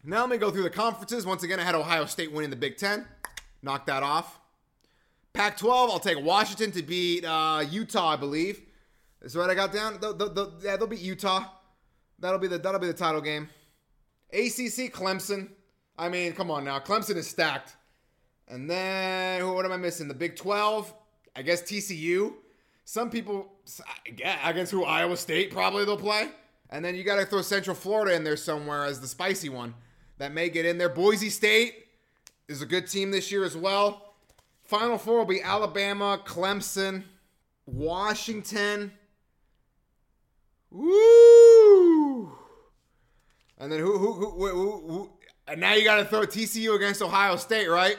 Now 0.02 0.22
let 0.22 0.30
me 0.30 0.38
go 0.38 0.50
through 0.50 0.62
the 0.62 0.70
conferences. 0.70 1.26
Once 1.26 1.42
again, 1.42 1.60
I 1.60 1.62
had 1.62 1.74
Ohio 1.74 2.06
State 2.06 2.32
winning 2.32 2.50
the 2.50 2.56
Big 2.56 2.78
Ten. 2.78 3.06
Knock 3.62 3.86
that 3.86 4.02
off. 4.02 4.40
Pac 5.34 5.58
12, 5.58 5.90
I'll 5.90 5.98
take 5.98 6.24
Washington 6.24 6.72
to 6.72 6.82
beat 6.82 7.22
uh, 7.22 7.62
Utah, 7.70 8.08
I 8.08 8.16
believe. 8.16 8.62
That's 9.20 9.34
what 9.34 9.50
I 9.50 9.54
got 9.54 9.70
down. 9.70 9.98
They'll, 10.00 10.14
they'll, 10.14 10.54
yeah, 10.62 10.78
they'll 10.78 10.86
beat 10.86 11.00
Utah. 11.00 11.44
That'll 12.18 12.38
be 12.38 12.46
the 12.46 12.56
that'll 12.56 12.80
be 12.80 12.86
the 12.86 12.94
title 12.94 13.20
game. 13.20 13.48
ACC, 14.32 14.92
Clemson. 14.92 15.50
I 15.98 16.08
mean, 16.08 16.32
come 16.32 16.50
on 16.50 16.64
now. 16.64 16.78
Clemson 16.78 17.16
is 17.16 17.28
stacked. 17.28 17.76
And 18.48 18.70
then, 18.70 19.46
what 19.52 19.66
am 19.66 19.72
I 19.72 19.76
missing? 19.76 20.08
The 20.08 20.14
Big 20.14 20.36
12. 20.36 20.94
I 21.36 21.42
guess 21.42 21.62
TCU. 21.62 22.32
Some 22.84 23.10
people, 23.10 23.52
against 24.44 24.72
who 24.72 24.84
Iowa 24.84 25.16
State 25.16 25.50
probably 25.50 25.84
they'll 25.84 25.96
play. 25.96 26.28
And 26.70 26.84
then 26.84 26.94
you 26.94 27.04
got 27.04 27.16
to 27.16 27.26
throw 27.26 27.42
Central 27.42 27.76
Florida 27.76 28.14
in 28.14 28.24
there 28.24 28.36
somewhere 28.36 28.84
as 28.84 29.00
the 29.00 29.06
spicy 29.06 29.48
one 29.48 29.74
that 30.18 30.32
may 30.32 30.48
get 30.48 30.64
in 30.64 30.78
there. 30.78 30.88
Boise 30.88 31.30
State 31.30 31.86
is 32.48 32.62
a 32.62 32.66
good 32.66 32.88
team 32.88 33.10
this 33.10 33.30
year 33.30 33.44
as 33.44 33.56
well. 33.56 34.14
Final 34.64 34.98
four 34.98 35.18
will 35.18 35.26
be 35.26 35.42
Alabama, 35.42 36.20
Clemson, 36.24 37.04
Washington. 37.66 38.92
Woo! 40.70 42.32
And 43.58 43.70
then 43.70 43.80
who, 43.80 43.98
who, 43.98 44.14
who, 44.14 44.88
who, 44.88 45.10
and 45.46 45.60
now 45.60 45.74
you 45.74 45.84
got 45.84 45.96
to 45.96 46.04
throw 46.04 46.22
TCU 46.22 46.74
against 46.74 47.00
Ohio 47.00 47.36
State, 47.36 47.68
right? 47.68 47.96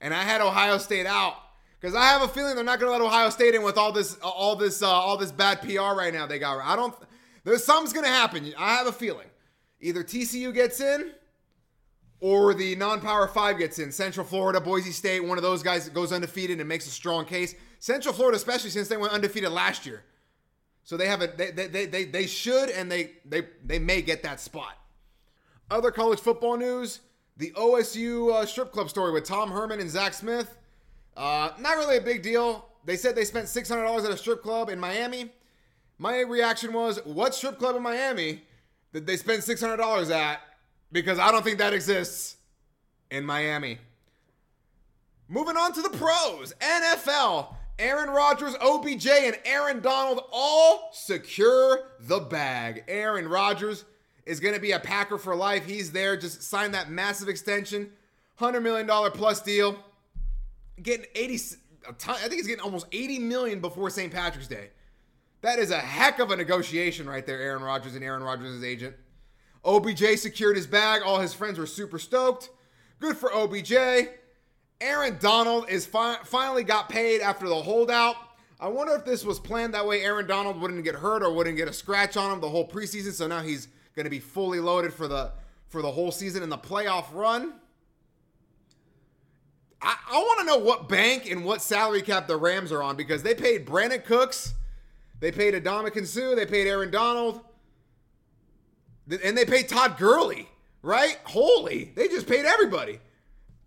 And 0.00 0.14
I 0.14 0.22
had 0.22 0.40
Ohio 0.40 0.78
State 0.78 1.06
out 1.06 1.34
because 1.80 1.94
I 1.94 2.04
have 2.06 2.22
a 2.22 2.28
feeling 2.28 2.54
they're 2.54 2.64
not 2.64 2.80
going 2.80 2.90
to 2.90 2.98
let 2.98 3.06
Ohio 3.06 3.30
State 3.30 3.54
in 3.54 3.62
with 3.62 3.78
all 3.78 3.92
this, 3.92 4.16
all 4.16 4.56
this, 4.56 4.82
uh, 4.82 4.88
all 4.88 5.16
this 5.16 5.32
bad 5.32 5.62
PR 5.62 5.96
right 5.96 6.12
now 6.12 6.26
they 6.26 6.38
got. 6.38 6.60
I 6.62 6.76
don't. 6.76 6.94
There's 7.44 7.64
something's 7.64 7.92
going 7.92 8.04
to 8.04 8.12
happen. 8.12 8.52
I 8.58 8.74
have 8.74 8.86
a 8.86 8.92
feeling. 8.92 9.26
Either 9.80 10.02
TCU 10.02 10.52
gets 10.52 10.80
in, 10.80 11.12
or 12.20 12.52
the 12.54 12.74
non-power 12.76 13.28
five 13.28 13.58
gets 13.58 13.78
in. 13.78 13.92
Central 13.92 14.26
Florida, 14.26 14.60
Boise 14.60 14.90
State, 14.90 15.20
one 15.20 15.38
of 15.38 15.42
those 15.42 15.62
guys 15.62 15.84
that 15.84 15.94
goes 15.94 16.12
undefeated 16.12 16.58
and 16.58 16.68
makes 16.68 16.86
a 16.86 16.90
strong 16.90 17.24
case. 17.24 17.54
Central 17.78 18.12
Florida, 18.12 18.36
especially 18.36 18.70
since 18.70 18.88
they 18.88 18.96
went 18.96 19.12
undefeated 19.12 19.50
last 19.50 19.86
year, 19.86 20.02
so 20.82 20.96
they 20.96 21.06
have 21.06 21.22
a 21.22 21.28
they 21.28 21.50
they 21.52 21.86
they, 21.86 22.04
they 22.04 22.26
should 22.26 22.70
and 22.70 22.90
they 22.90 23.12
they 23.24 23.42
they 23.64 23.78
may 23.78 24.02
get 24.02 24.22
that 24.24 24.40
spot. 24.40 24.76
Other 25.70 25.92
college 25.92 26.18
football 26.18 26.56
news: 26.56 27.00
the 27.36 27.52
OSU 27.52 28.32
uh, 28.32 28.46
strip 28.46 28.72
club 28.72 28.90
story 28.90 29.12
with 29.12 29.24
Tom 29.24 29.50
Herman 29.50 29.80
and 29.80 29.88
Zach 29.88 30.12
Smith. 30.12 30.57
Uh, 31.18 31.50
not 31.58 31.76
really 31.76 31.96
a 31.96 32.00
big 32.00 32.22
deal. 32.22 32.64
They 32.84 32.96
said 32.96 33.16
they 33.16 33.24
spent 33.24 33.46
$600 33.46 34.04
at 34.04 34.10
a 34.10 34.16
strip 34.16 34.40
club 34.40 34.70
in 34.70 34.78
Miami. 34.78 35.32
My 35.98 36.20
reaction 36.20 36.72
was, 36.72 37.04
what 37.04 37.34
strip 37.34 37.58
club 37.58 37.74
in 37.74 37.82
Miami 37.82 38.42
did 38.92 39.04
they 39.04 39.16
spend 39.16 39.42
$600 39.42 40.10
at? 40.12 40.40
Because 40.92 41.18
I 41.18 41.32
don't 41.32 41.42
think 41.42 41.58
that 41.58 41.74
exists 41.74 42.36
in 43.10 43.26
Miami. 43.26 43.78
Moving 45.28 45.56
on 45.56 45.72
to 45.72 45.82
the 45.82 45.90
pros. 45.90 46.54
NFL. 46.60 47.52
Aaron 47.80 48.10
Rodgers, 48.10 48.54
OBJ, 48.60 49.08
and 49.08 49.38
Aaron 49.44 49.80
Donald 49.80 50.22
all 50.32 50.90
secure 50.92 51.80
the 52.00 52.20
bag. 52.20 52.84
Aaron 52.86 53.26
Rodgers 53.26 53.84
is 54.24 54.38
going 54.38 54.54
to 54.54 54.60
be 54.60 54.70
a 54.70 54.78
Packer 54.80 55.18
for 55.18 55.34
life. 55.34 55.66
He's 55.66 55.90
there. 55.90 56.16
Just 56.16 56.44
signed 56.44 56.74
that 56.74 56.90
massive 56.90 57.28
extension, 57.28 57.90
$100 58.40 58.62
million 58.62 58.86
plus 59.12 59.42
deal 59.42 59.78
getting 60.82 61.06
80 61.14 61.40
a 61.88 61.92
ton, 61.94 62.16
I 62.16 62.22
think 62.22 62.34
he's 62.34 62.46
getting 62.46 62.64
almost 62.64 62.86
80 62.92 63.18
million 63.20 63.60
before 63.60 63.90
St. 63.90 64.12
Patrick's 64.12 64.48
Day. 64.48 64.70
That 65.40 65.58
is 65.58 65.70
a 65.70 65.78
heck 65.78 66.18
of 66.18 66.30
a 66.30 66.36
negotiation 66.36 67.08
right 67.08 67.24
there, 67.24 67.40
Aaron 67.40 67.62
Rodgers 67.62 67.94
and 67.94 68.04
Aaron 68.04 68.22
Rodgers' 68.22 68.64
agent. 68.64 68.96
OBJ 69.64 70.18
secured 70.18 70.56
his 70.56 70.66
bag. 70.66 71.02
All 71.02 71.20
his 71.20 71.34
friends 71.34 71.58
were 71.58 71.66
super 71.66 71.98
stoked. 71.98 72.50
Good 73.00 73.16
for 73.16 73.32
OBJ. 73.32 73.72
Aaron 74.80 75.16
Donald 75.20 75.68
is 75.68 75.86
fi- 75.86 76.18
finally 76.24 76.64
got 76.64 76.88
paid 76.88 77.20
after 77.20 77.48
the 77.48 77.62
holdout. 77.62 78.16
I 78.60 78.68
wonder 78.68 78.94
if 78.94 79.04
this 79.04 79.24
was 79.24 79.38
planned 79.38 79.74
that 79.74 79.86
way 79.86 80.02
Aaron 80.02 80.26
Donald 80.26 80.60
wouldn't 80.60 80.82
get 80.84 80.96
hurt 80.96 81.22
or 81.22 81.32
wouldn't 81.32 81.56
get 81.56 81.68
a 81.68 81.72
scratch 81.72 82.16
on 82.16 82.32
him 82.32 82.40
the 82.40 82.48
whole 82.48 82.66
preseason. 82.68 83.12
So 83.12 83.26
now 83.26 83.40
he's 83.40 83.68
going 83.94 84.04
to 84.04 84.10
be 84.10 84.18
fully 84.20 84.58
loaded 84.60 84.92
for 84.92 85.06
the 85.06 85.32
for 85.68 85.82
the 85.82 85.90
whole 85.90 86.10
season 86.10 86.42
in 86.42 86.48
the 86.48 86.58
playoff 86.58 87.12
run. 87.12 87.54
I, 89.80 89.96
I 90.10 90.18
want 90.18 90.40
to 90.40 90.46
know 90.46 90.58
what 90.58 90.88
bank 90.88 91.30
and 91.30 91.44
what 91.44 91.62
salary 91.62 92.02
cap 92.02 92.26
the 92.26 92.36
Rams 92.36 92.72
are 92.72 92.82
on 92.82 92.96
because 92.96 93.22
they 93.22 93.34
paid 93.34 93.66
Brandin 93.66 94.04
Cooks, 94.04 94.54
they 95.20 95.30
paid 95.30 95.54
Ndamukong 95.54 96.06
Suh, 96.06 96.34
they 96.34 96.46
paid 96.46 96.66
Aaron 96.66 96.90
Donald, 96.90 97.40
and 99.24 99.36
they 99.36 99.44
paid 99.44 99.68
Todd 99.68 99.96
Gurley, 99.96 100.48
right? 100.82 101.18
Holy, 101.24 101.92
they 101.94 102.08
just 102.08 102.26
paid 102.26 102.44
everybody. 102.44 102.98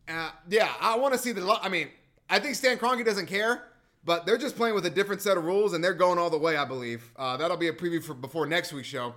Uh, 0.08 0.32
yeah, 0.50 0.70
I 0.80 0.98
want 0.98 1.14
to 1.14 1.20
see 1.20 1.32
the. 1.32 1.58
I 1.62 1.70
mean, 1.70 1.88
I 2.30 2.40
think 2.40 2.56
Stan 2.56 2.78
Kroenke 2.78 3.06
doesn't 3.06 3.28
care, 3.28 3.64
but 4.04 4.26
they're 4.26 4.38
just 4.38 4.56
playing 4.56 4.76
with 4.76 4.86
a 4.86 4.90
different 4.90 5.22
set 5.22 5.38
of 5.38 5.46
rules, 5.46 5.74
and 5.74 5.84
they're 5.84 5.94
going 5.94 6.18
all 6.18 6.30
the 6.30 6.38
way. 6.38 6.58
I 6.58 6.66
believe 6.66 7.12
uh, 7.16 7.38
that'll 7.38 7.58
be 7.58 7.70
a 7.70 7.74
preview 7.74 8.04
for 8.04 8.14
before 8.14 8.46
next 8.46 8.74
week's 8.74 8.88
show. 8.88 9.16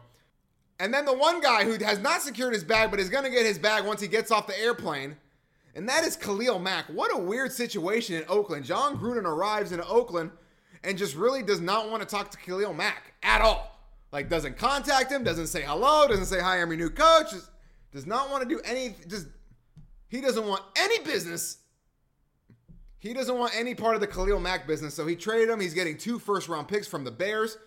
And 0.78 0.92
then 0.92 1.04
the 1.04 1.16
one 1.16 1.40
guy 1.40 1.64
who 1.64 1.82
has 1.84 2.00
not 2.00 2.22
secured 2.22 2.52
his 2.52 2.64
bag, 2.64 2.90
but 2.90 2.98
is 2.98 3.08
going 3.08 3.24
to 3.24 3.30
get 3.30 3.46
his 3.46 3.58
bag 3.58 3.84
once 3.84 4.00
he 4.00 4.08
gets 4.08 4.30
off 4.30 4.46
the 4.46 4.58
airplane, 4.58 5.16
and 5.74 5.88
that 5.88 6.04
is 6.04 6.16
Khalil 6.16 6.58
Mack. 6.58 6.86
What 6.86 7.14
a 7.14 7.18
weird 7.18 7.52
situation 7.52 8.16
in 8.16 8.24
Oakland. 8.28 8.64
Jon 8.64 8.98
Gruden 8.98 9.24
arrives 9.24 9.72
in 9.72 9.80
Oakland 9.80 10.30
and 10.82 10.96
just 10.96 11.16
really 11.16 11.42
does 11.42 11.60
not 11.60 11.90
want 11.90 12.02
to 12.02 12.08
talk 12.08 12.30
to 12.30 12.38
Khalil 12.38 12.74
Mack 12.74 13.14
at 13.22 13.40
all. 13.40 13.78
Like, 14.12 14.28
doesn't 14.28 14.56
contact 14.56 15.10
him, 15.10 15.24
doesn't 15.24 15.48
say 15.48 15.62
hello, 15.62 16.06
doesn't 16.06 16.26
say 16.26 16.40
hi, 16.40 16.62
I'm 16.62 16.68
your 16.68 16.78
new 16.78 16.90
coach, 16.90 17.32
just, 17.32 17.50
does 17.92 18.06
not 18.06 18.30
want 18.30 18.42
to 18.42 18.48
do 18.48 18.60
any, 18.64 18.94
just, 19.08 19.26
he 20.06 20.20
doesn't 20.20 20.46
want 20.46 20.62
any 20.76 21.00
business. 21.00 21.58
He 22.98 23.12
doesn't 23.12 23.36
want 23.36 23.54
any 23.56 23.74
part 23.74 23.96
of 23.96 24.00
the 24.00 24.06
Khalil 24.06 24.38
Mack 24.38 24.66
business, 24.66 24.94
so 24.94 25.06
he 25.06 25.16
traded 25.16 25.50
him. 25.50 25.60
He's 25.60 25.74
getting 25.74 25.98
two 25.98 26.18
first 26.18 26.48
round 26.48 26.68
picks 26.68 26.86
from 26.86 27.04
the 27.04 27.10
Bears. 27.10 27.58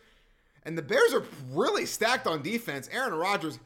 And 0.63 0.77
the 0.77 0.81
Bears 0.81 1.13
are 1.13 1.23
really 1.51 1.85
stacked 1.85 2.25
on 2.25 2.41
defense. 2.41 2.89
Aaron 2.91 3.13
Rodgers 3.13 3.59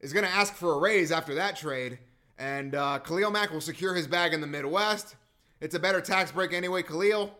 is 0.00 0.12
going 0.12 0.24
to 0.24 0.30
ask 0.30 0.54
for 0.54 0.74
a 0.74 0.78
raise 0.78 1.10
after 1.10 1.36
that 1.36 1.56
trade. 1.56 1.98
And 2.38 2.74
uh, 2.74 2.98
Khalil 2.98 3.30
Mack 3.30 3.50
will 3.50 3.60
secure 3.60 3.94
his 3.94 4.06
bag 4.06 4.34
in 4.34 4.40
the 4.40 4.46
Midwest. 4.46 5.16
It's 5.60 5.74
a 5.74 5.78
better 5.78 6.00
tax 6.00 6.32
break 6.32 6.52
anyway, 6.52 6.82
Khalil. 6.82 7.36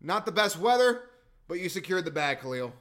Not 0.00 0.24
the 0.24 0.32
best 0.32 0.58
weather, 0.58 1.02
but 1.46 1.60
you 1.60 1.68
secured 1.68 2.06
the 2.06 2.10
bag, 2.10 2.40
Khalil. 2.40 2.72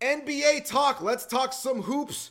NBA 0.00 0.66
talk. 0.66 1.02
Let's 1.02 1.26
talk 1.26 1.52
some 1.52 1.82
hoops. 1.82 2.30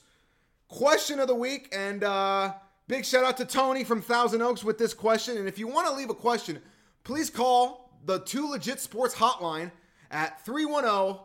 Question 0.68 1.20
of 1.20 1.28
the 1.28 1.36
week. 1.36 1.70
And 1.72 2.04
uh, 2.04 2.54
big 2.88 3.06
shout 3.06 3.24
out 3.24 3.38
to 3.38 3.46
Tony 3.46 3.84
from 3.84 4.02
Thousand 4.02 4.42
Oaks 4.42 4.64
with 4.64 4.78
this 4.78 4.94
question. 4.94 5.38
And 5.38 5.48
if 5.48 5.60
you 5.60 5.68
want 5.68 5.88
to 5.88 5.94
leave 5.94 6.10
a 6.10 6.16
question, 6.16 6.62
please 7.04 7.30
call 7.30 7.92
the 8.06 8.20
Too 8.20 8.50
Legit 8.50 8.80
Sports 8.80 9.16
hotline 9.16 9.72
at 10.10 10.44
310 10.46 11.20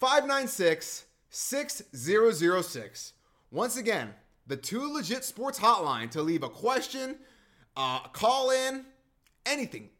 596 0.00 1.04
6006. 1.28 3.12
Once 3.50 3.76
again, 3.76 4.14
the 4.46 4.56
Too 4.56 4.92
Legit 4.92 5.24
Sports 5.24 5.58
hotline 5.58 6.10
to 6.12 6.22
leave 6.22 6.42
a 6.42 6.48
question, 6.48 7.16
uh, 7.76 8.00
call 8.08 8.50
in, 8.50 8.84
anything. 9.44 9.90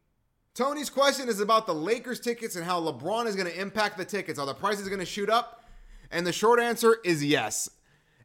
Tony's 0.55 0.89
question 0.89 1.29
is 1.29 1.41
about 1.41 1.67
the 1.67 1.75
Lakers 1.75 2.21
tickets 2.21 2.57
and 2.57 2.65
how 2.65 2.81
LeBron 2.81 3.27
is 3.27 3.37
going 3.37 3.47
to 3.47 3.61
impact 3.61 3.99
the 3.99 4.05
tickets. 4.05 4.39
Are 4.39 4.47
the 4.47 4.55
prices 4.55 4.89
going 4.89 5.01
to 5.01 5.07
shoot 5.07 5.29
up? 5.29 5.65
And 6.11 6.27
the 6.27 6.33
short 6.33 6.61
answer 6.61 6.99
is 7.05 7.25
yes. 7.25 7.69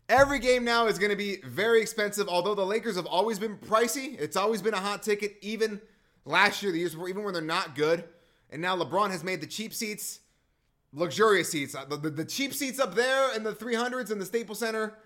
Every 0.07 0.39
game 0.39 0.63
now 0.63 0.87
is 0.87 0.97
going 0.97 1.09
to 1.09 1.17
be 1.17 1.37
very 1.43 1.81
expensive, 1.81 2.27
although 2.27 2.55
the 2.55 2.65
Lakers 2.65 2.95
have 2.95 3.05
always 3.05 3.39
been 3.39 3.57
pricey. 3.57 4.19
It's 4.19 4.35
always 4.37 4.61
been 4.61 4.73
a 4.73 4.79
hot 4.79 5.03
ticket, 5.03 5.37
even 5.41 5.81
last 6.25 6.63
year, 6.63 6.71
the 6.71 6.79
years 6.79 6.93
before, 6.93 7.09
even 7.09 7.23
when 7.23 7.33
they're 7.33 7.41
not 7.41 7.75
good. 7.75 8.03
And 8.49 8.61
now 8.61 8.77
LeBron 8.77 9.11
has 9.11 9.23
made 9.23 9.41
the 9.41 9.47
cheap 9.47 9.73
seats 9.73 10.19
luxurious 10.93 11.49
seats. 11.49 11.75
The, 11.89 11.97
the, 11.97 12.09
the, 12.09 12.25
cheap 12.25 12.53
seats 12.53 12.79
up 12.79 12.95
there 12.95 13.33
in 13.35 13.43
the 13.43 13.53
300s 13.53 14.11
in 14.11 14.19
the 14.19 14.25
Staples 14.25 14.59
Center 14.59 14.97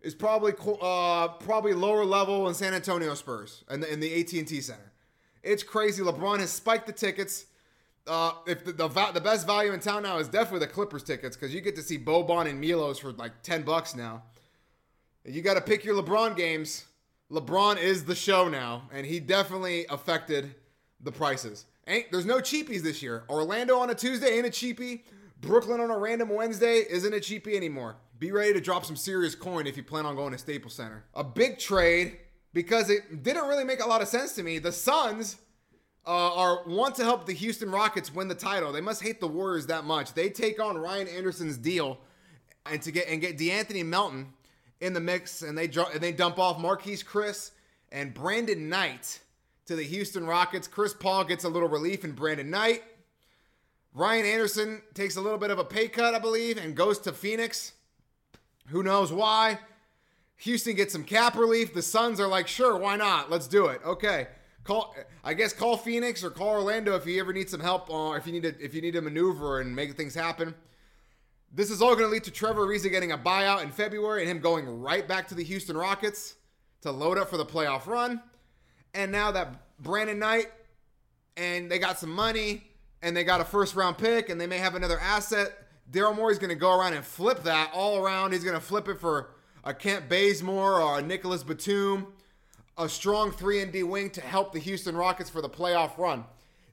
is 0.00 0.14
probably 0.14 0.52
uh, 0.80 1.28
probably 1.28 1.74
lower 1.74 2.04
level 2.04 2.48
in 2.48 2.54
San 2.54 2.74
Antonio 2.74 3.14
Spurs 3.14 3.64
and 3.68 3.82
in, 3.84 3.94
in 3.94 4.00
the 4.00 4.20
AT&T 4.20 4.60
Center. 4.60 4.92
It's 5.42 5.62
crazy. 5.62 6.02
LeBron 6.02 6.40
has 6.40 6.50
spiked 6.50 6.86
the 6.86 6.92
tickets. 6.92 7.46
Uh, 8.06 8.32
if 8.46 8.64
the, 8.64 8.72
the, 8.72 8.88
the 9.12 9.20
best 9.20 9.46
value 9.46 9.72
in 9.72 9.80
town 9.80 10.02
now 10.02 10.18
is 10.18 10.28
definitely 10.28 10.60
the 10.60 10.72
Clippers 10.72 11.02
tickets 11.02 11.36
because 11.36 11.54
you 11.54 11.60
get 11.60 11.76
to 11.76 11.82
see 11.82 11.98
Boban 11.98 12.48
and 12.48 12.60
Milos 12.60 12.98
for 12.98 13.12
like 13.12 13.42
10 13.42 13.62
bucks 13.62 13.94
now. 13.94 14.22
You 15.24 15.42
got 15.42 15.54
to 15.54 15.60
pick 15.60 15.84
your 15.84 16.00
LeBron 16.02 16.36
games. 16.36 16.86
LeBron 17.30 17.76
is 17.76 18.04
the 18.04 18.14
show 18.14 18.48
now, 18.48 18.88
and 18.92 19.06
he 19.06 19.20
definitely 19.20 19.84
affected 19.90 20.54
the 21.00 21.12
prices. 21.12 21.66
Ain't 21.86 22.10
there's 22.10 22.24
no 22.24 22.38
cheapies 22.38 22.82
this 22.82 23.02
year. 23.02 23.24
Orlando 23.28 23.78
on 23.78 23.90
a 23.90 23.94
Tuesday 23.94 24.38
ain't 24.38 24.46
a 24.46 24.50
cheapie. 24.50 25.00
Brooklyn 25.40 25.80
on 25.80 25.90
a 25.90 25.98
random 25.98 26.30
Wednesday 26.30 26.84
isn't 26.88 27.12
a 27.12 27.18
cheapie 27.18 27.54
anymore. 27.54 27.96
Be 28.18 28.32
ready 28.32 28.52
to 28.52 28.60
drop 28.60 28.84
some 28.84 28.96
serious 28.96 29.34
coin 29.34 29.66
if 29.66 29.76
you 29.76 29.82
plan 29.82 30.04
on 30.04 30.16
going 30.16 30.32
to 30.32 30.38
Staples 30.38 30.74
Center. 30.74 31.04
A 31.14 31.22
big 31.22 31.58
trade 31.58 32.18
because 32.52 32.90
it 32.90 33.22
didn't 33.22 33.46
really 33.46 33.64
make 33.64 33.82
a 33.82 33.86
lot 33.86 34.02
of 34.02 34.08
sense 34.08 34.34
to 34.34 34.42
me. 34.42 34.58
The 34.58 34.72
Suns 34.72 35.36
uh, 36.06 36.34
are 36.34 36.64
want 36.66 36.96
to 36.96 37.04
help 37.04 37.26
the 37.26 37.32
Houston 37.34 37.70
Rockets 37.70 38.12
win 38.12 38.28
the 38.28 38.34
title. 38.34 38.72
They 38.72 38.80
must 38.80 39.02
hate 39.02 39.20
the 39.20 39.28
Warriors 39.28 39.66
that 39.66 39.84
much. 39.84 40.14
They 40.14 40.30
take 40.30 40.60
on 40.60 40.76
Ryan 40.78 41.06
Anderson's 41.06 41.56
deal 41.56 41.98
and 42.66 42.82
to 42.82 42.90
get 42.90 43.08
and 43.08 43.20
get 43.20 43.38
De'Anthony 43.38 43.84
Melton 43.84 44.32
in 44.80 44.92
the 44.92 45.00
mix, 45.00 45.42
and 45.42 45.56
they 45.56 45.64
and 45.66 46.00
they 46.00 46.12
dump 46.12 46.38
off 46.38 46.58
Marquese 46.58 47.04
Chriss 47.04 47.52
and 47.92 48.12
Brandon 48.14 48.68
Knight 48.68 49.20
to 49.66 49.76
the 49.76 49.82
Houston 49.84 50.26
Rockets. 50.26 50.66
Chris 50.66 50.94
Paul 50.94 51.24
gets 51.24 51.44
a 51.44 51.48
little 51.48 51.68
relief 51.68 52.04
in 52.04 52.12
Brandon 52.12 52.50
Knight. 52.50 52.82
Ryan 53.94 54.26
Anderson 54.26 54.82
takes 54.94 55.16
a 55.16 55.20
little 55.20 55.38
bit 55.38 55.50
of 55.50 55.58
a 55.58 55.64
pay 55.64 55.88
cut, 55.88 56.14
I 56.14 56.18
believe, 56.18 56.56
and 56.58 56.74
goes 56.74 56.98
to 57.00 57.12
Phoenix. 57.12 57.72
Who 58.68 58.82
knows 58.82 59.12
why? 59.12 59.58
Houston 60.38 60.76
gets 60.76 60.92
some 60.92 61.04
cap 61.04 61.36
relief. 61.36 61.74
The 61.74 61.82
Suns 61.82 62.20
are 62.20 62.28
like, 62.28 62.46
sure, 62.46 62.76
why 62.76 62.96
not? 62.96 63.30
Let's 63.30 63.48
do 63.48 63.66
it. 63.66 63.80
Okay. 63.84 64.28
Call, 64.64 64.94
I 65.24 65.34
guess 65.34 65.52
call 65.52 65.76
Phoenix 65.76 66.22
or 66.22 66.30
call 66.30 66.50
Orlando 66.50 66.94
if 66.94 67.06
you 67.06 67.18
ever 67.20 67.32
need 67.32 67.48
some 67.48 67.60
help 67.60 67.88
or 67.90 68.16
if 68.16 68.26
you 68.26 68.32
need 68.32 68.42
to 68.42 68.54
if 68.60 68.74
you 68.74 68.82
need 68.82 68.92
to 68.92 69.00
maneuver 69.00 69.60
and 69.60 69.74
make 69.74 69.96
things 69.96 70.14
happen. 70.14 70.54
This 71.52 71.70
is 71.70 71.80
all 71.80 71.94
going 71.94 72.06
to 72.06 72.12
lead 72.12 72.24
to 72.24 72.30
Trevor 72.30 72.66
Ariza 72.66 72.90
getting 72.90 73.12
a 73.12 73.18
buyout 73.18 73.62
in 73.62 73.70
February 73.70 74.20
and 74.20 74.30
him 74.30 74.40
going 74.40 74.66
right 74.82 75.08
back 75.08 75.26
to 75.28 75.34
the 75.34 75.42
Houston 75.44 75.76
Rockets 75.76 76.34
to 76.82 76.90
load 76.90 77.16
up 77.16 77.30
for 77.30 77.38
the 77.38 77.46
playoff 77.46 77.86
run. 77.86 78.22
And 78.92 79.10
now 79.10 79.32
that 79.32 79.80
Brandon 79.80 80.18
Knight 80.18 80.52
and 81.38 81.70
they 81.70 81.78
got 81.78 81.98
some 81.98 82.10
money, 82.10 82.64
and 83.02 83.16
they 83.16 83.24
got 83.24 83.40
a 83.40 83.44
first 83.44 83.74
round 83.74 83.98
pick 83.98 84.28
and 84.28 84.40
they 84.40 84.46
may 84.46 84.58
have 84.58 84.74
another 84.74 84.98
asset, 85.00 85.67
Daryl 85.90 86.14
Morey's 86.14 86.38
going 86.38 86.50
to 86.50 86.56
go 86.56 86.78
around 86.78 86.94
and 86.94 87.04
flip 87.04 87.42
that 87.44 87.70
all 87.72 87.98
around. 87.98 88.32
He's 88.32 88.44
going 88.44 88.56
to 88.56 88.64
flip 88.64 88.88
it 88.88 89.00
for 89.00 89.30
a 89.64 89.72
Kent 89.72 90.08
Bazemore 90.08 90.80
or 90.80 90.98
a 90.98 91.02
Nicolas 91.02 91.42
Batum, 91.42 92.08
a 92.76 92.88
strong 92.88 93.32
3 93.32 93.62
and 93.62 93.72
D 93.72 93.82
wing 93.82 94.10
to 94.10 94.20
help 94.20 94.52
the 94.52 94.58
Houston 94.58 94.96
Rockets 94.96 95.30
for 95.30 95.40
the 95.40 95.48
playoff 95.48 95.96
run. 95.98 96.24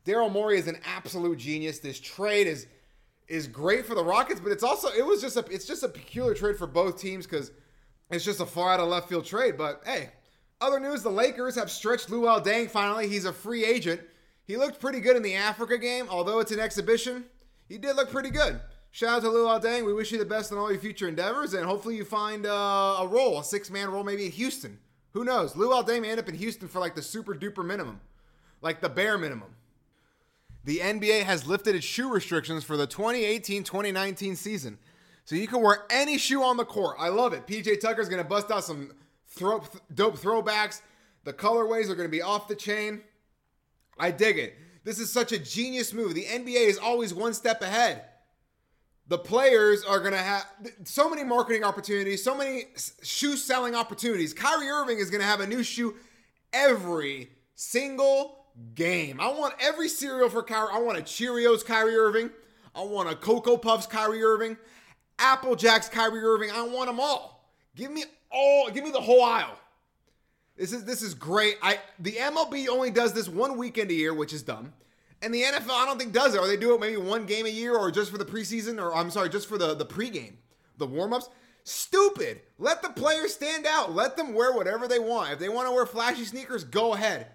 Daryl 0.05 0.31
Morey 0.31 0.59
is 0.59 0.67
an 0.67 0.77
absolute 0.85 1.39
genius. 1.39 1.79
This 1.79 1.99
trade 1.99 2.47
is 2.47 2.67
is 3.27 3.47
great 3.47 3.87
for 3.87 3.95
the 3.95 4.03
Rockets, 4.03 4.39
but 4.39 4.51
it's 4.51 4.63
also 4.63 4.89
it 4.89 5.03
was 5.05 5.21
just 5.21 5.35
a 5.35 5.45
it's 5.49 5.65
just 5.65 5.83
a 5.83 5.87
peculiar 5.87 6.35
trade 6.35 6.57
for 6.57 6.67
both 6.67 6.99
teams 6.99 7.25
because 7.25 7.51
it's 8.11 8.23
just 8.23 8.39
a 8.39 8.45
far 8.45 8.73
out 8.73 8.79
of 8.79 8.87
left 8.87 9.09
field 9.09 9.25
trade. 9.25 9.57
But 9.57 9.81
hey, 9.85 10.11
other 10.61 10.79
news: 10.79 11.01
the 11.01 11.09
Lakers 11.09 11.55
have 11.55 11.71
stretched 11.71 12.09
Luol 12.09 12.43
Deng. 12.45 12.69
Finally, 12.69 13.07
he's 13.07 13.25
a 13.25 13.33
free 13.33 13.65
agent. 13.65 14.01
He 14.43 14.57
looked 14.57 14.79
pretty 14.79 14.99
good 14.99 15.15
in 15.15 15.23
the 15.23 15.33
Africa 15.33 15.77
game, 15.79 16.05
although 16.09 16.39
it's 16.39 16.51
an 16.51 16.59
exhibition. 16.59 17.25
He 17.67 17.79
did 17.79 17.95
look 17.95 18.11
pretty 18.11 18.29
good. 18.29 18.59
Shout 18.95 19.17
out 19.17 19.21
to 19.23 19.27
Luol 19.27 19.61
Deng. 19.61 19.85
We 19.85 19.91
wish 19.91 20.13
you 20.13 20.17
the 20.17 20.23
best 20.23 20.53
in 20.53 20.57
all 20.57 20.71
your 20.71 20.79
future 20.79 21.09
endeavors, 21.09 21.53
and 21.53 21.65
hopefully 21.65 21.97
you 21.97 22.05
find 22.05 22.45
uh, 22.45 22.95
a 23.01 23.05
role, 23.05 23.37
a 23.37 23.43
six-man 23.43 23.89
role, 23.89 24.05
maybe 24.05 24.25
in 24.25 24.31
Houston. 24.31 24.79
Who 25.11 25.25
knows? 25.25 25.51
Luol 25.51 25.85
Deng 25.85 26.03
may 26.03 26.11
end 26.11 26.19
up 26.21 26.29
in 26.29 26.35
Houston 26.35 26.69
for 26.69 26.79
like 26.79 26.95
the 26.95 27.01
super 27.01 27.35
duper 27.35 27.65
minimum, 27.65 27.99
like 28.61 28.79
the 28.79 28.87
bare 28.87 29.17
minimum. 29.17 29.53
The 30.63 30.77
NBA 30.77 31.23
has 31.23 31.45
lifted 31.45 31.75
its 31.75 31.85
shoe 31.85 32.09
restrictions 32.09 32.63
for 32.63 32.77
the 32.77 32.87
2018-2019 32.87 34.37
season, 34.37 34.77
so 35.25 35.35
you 35.35 35.49
can 35.49 35.61
wear 35.61 35.83
any 35.89 36.17
shoe 36.17 36.41
on 36.41 36.55
the 36.55 36.63
court. 36.63 36.95
I 36.97 37.09
love 37.09 37.33
it. 37.33 37.45
PJ 37.45 37.81
Tucker's 37.81 38.07
gonna 38.07 38.23
bust 38.23 38.49
out 38.49 38.63
some 38.63 38.93
throw, 39.27 39.61
dope 39.93 40.17
throwbacks. 40.17 40.79
The 41.25 41.33
colorways 41.33 41.89
are 41.89 41.95
gonna 41.95 42.07
be 42.07 42.21
off 42.21 42.47
the 42.47 42.55
chain. 42.55 43.01
I 43.99 44.11
dig 44.11 44.37
it. 44.37 44.55
This 44.85 44.99
is 44.99 45.11
such 45.11 45.33
a 45.33 45.37
genius 45.37 45.91
move. 45.91 46.15
The 46.15 46.23
NBA 46.23 46.69
is 46.69 46.77
always 46.77 47.13
one 47.13 47.33
step 47.33 47.61
ahead. 47.61 48.05
The 49.07 49.17
players 49.19 49.83
are 49.83 49.99
going 49.99 50.13
to 50.13 50.17
have 50.17 50.47
so 50.83 51.09
many 51.09 51.23
marketing 51.23 51.63
opportunities, 51.63 52.23
so 52.23 52.35
many 52.35 52.65
shoe 53.03 53.37
selling 53.37 53.75
opportunities. 53.75 54.33
Kyrie 54.33 54.67
Irving 54.67 54.97
is 54.97 55.11
going 55.11 55.21
to 55.21 55.27
have 55.27 55.41
a 55.41 55.47
new 55.47 55.61
shoe 55.61 55.95
every 56.51 57.29
single 57.53 58.45
game. 58.73 59.19
I 59.21 59.27
want 59.27 59.53
every 59.59 59.89
cereal 59.89 60.29
for 60.29 60.41
Kyrie. 60.41 60.69
I 60.73 60.79
want 60.79 60.97
a 60.97 61.01
Cheerios 61.01 61.63
Kyrie 61.63 61.95
Irving. 61.95 62.31
I 62.73 62.83
want 62.83 63.09
a 63.09 63.15
Cocoa 63.15 63.57
Puffs 63.57 63.85
Kyrie 63.85 64.23
Irving. 64.23 64.57
Apple 65.19 65.55
Jacks 65.55 65.87
Kyrie 65.87 66.23
Irving. 66.23 66.49
I 66.51 66.63
want 66.63 66.87
them 66.87 66.99
all. 66.99 67.53
Give 67.75 67.91
me 67.91 68.05
all. 68.31 68.69
Give 68.71 68.83
me 68.83 68.91
the 68.91 69.01
whole 69.01 69.23
aisle. 69.23 69.57
This 70.57 70.71
is 70.71 70.85
this 70.85 71.01
is 71.01 71.13
great. 71.13 71.57
I 71.61 71.79
the 71.99 72.13
MLB 72.13 72.67
only 72.69 72.89
does 72.89 73.13
this 73.13 73.27
one 73.27 73.57
weekend 73.57 73.91
a 73.91 73.93
year, 73.93 74.13
which 74.13 74.33
is 74.33 74.41
dumb. 74.41 74.73
And 75.25 75.33
the 75.33 75.41
NFL, 75.41 75.71
I 75.71 75.87
don't 75.87 75.97
think 75.97 76.13
does 76.13 76.35
it. 76.35 76.39
Or 76.39 76.45
they 76.45 76.55
do 76.55 76.75
it 76.75 76.79
maybe 76.79 76.97
one 76.97 77.25
game 77.25 77.47
a 77.47 77.49
year, 77.49 77.75
or 77.75 77.89
just 77.89 78.11
for 78.11 78.19
the 78.19 78.25
preseason, 78.25 78.79
or 78.79 78.95
I'm 78.95 79.09
sorry, 79.09 79.27
just 79.27 79.49
for 79.49 79.57
the 79.57 79.73
the 79.73 79.85
pregame, 79.85 80.35
the 80.77 80.87
warmups. 80.87 81.29
Stupid. 81.63 82.41
Let 82.59 82.83
the 82.83 82.89
players 82.89 83.33
stand 83.33 83.65
out. 83.65 83.95
Let 83.95 84.17
them 84.17 84.35
wear 84.35 84.53
whatever 84.53 84.87
they 84.87 84.99
want. 84.99 85.33
If 85.33 85.39
they 85.39 85.49
want 85.49 85.67
to 85.67 85.71
wear 85.71 85.87
flashy 85.87 86.25
sneakers, 86.25 86.63
go 86.63 86.93
ahead. 86.93 87.25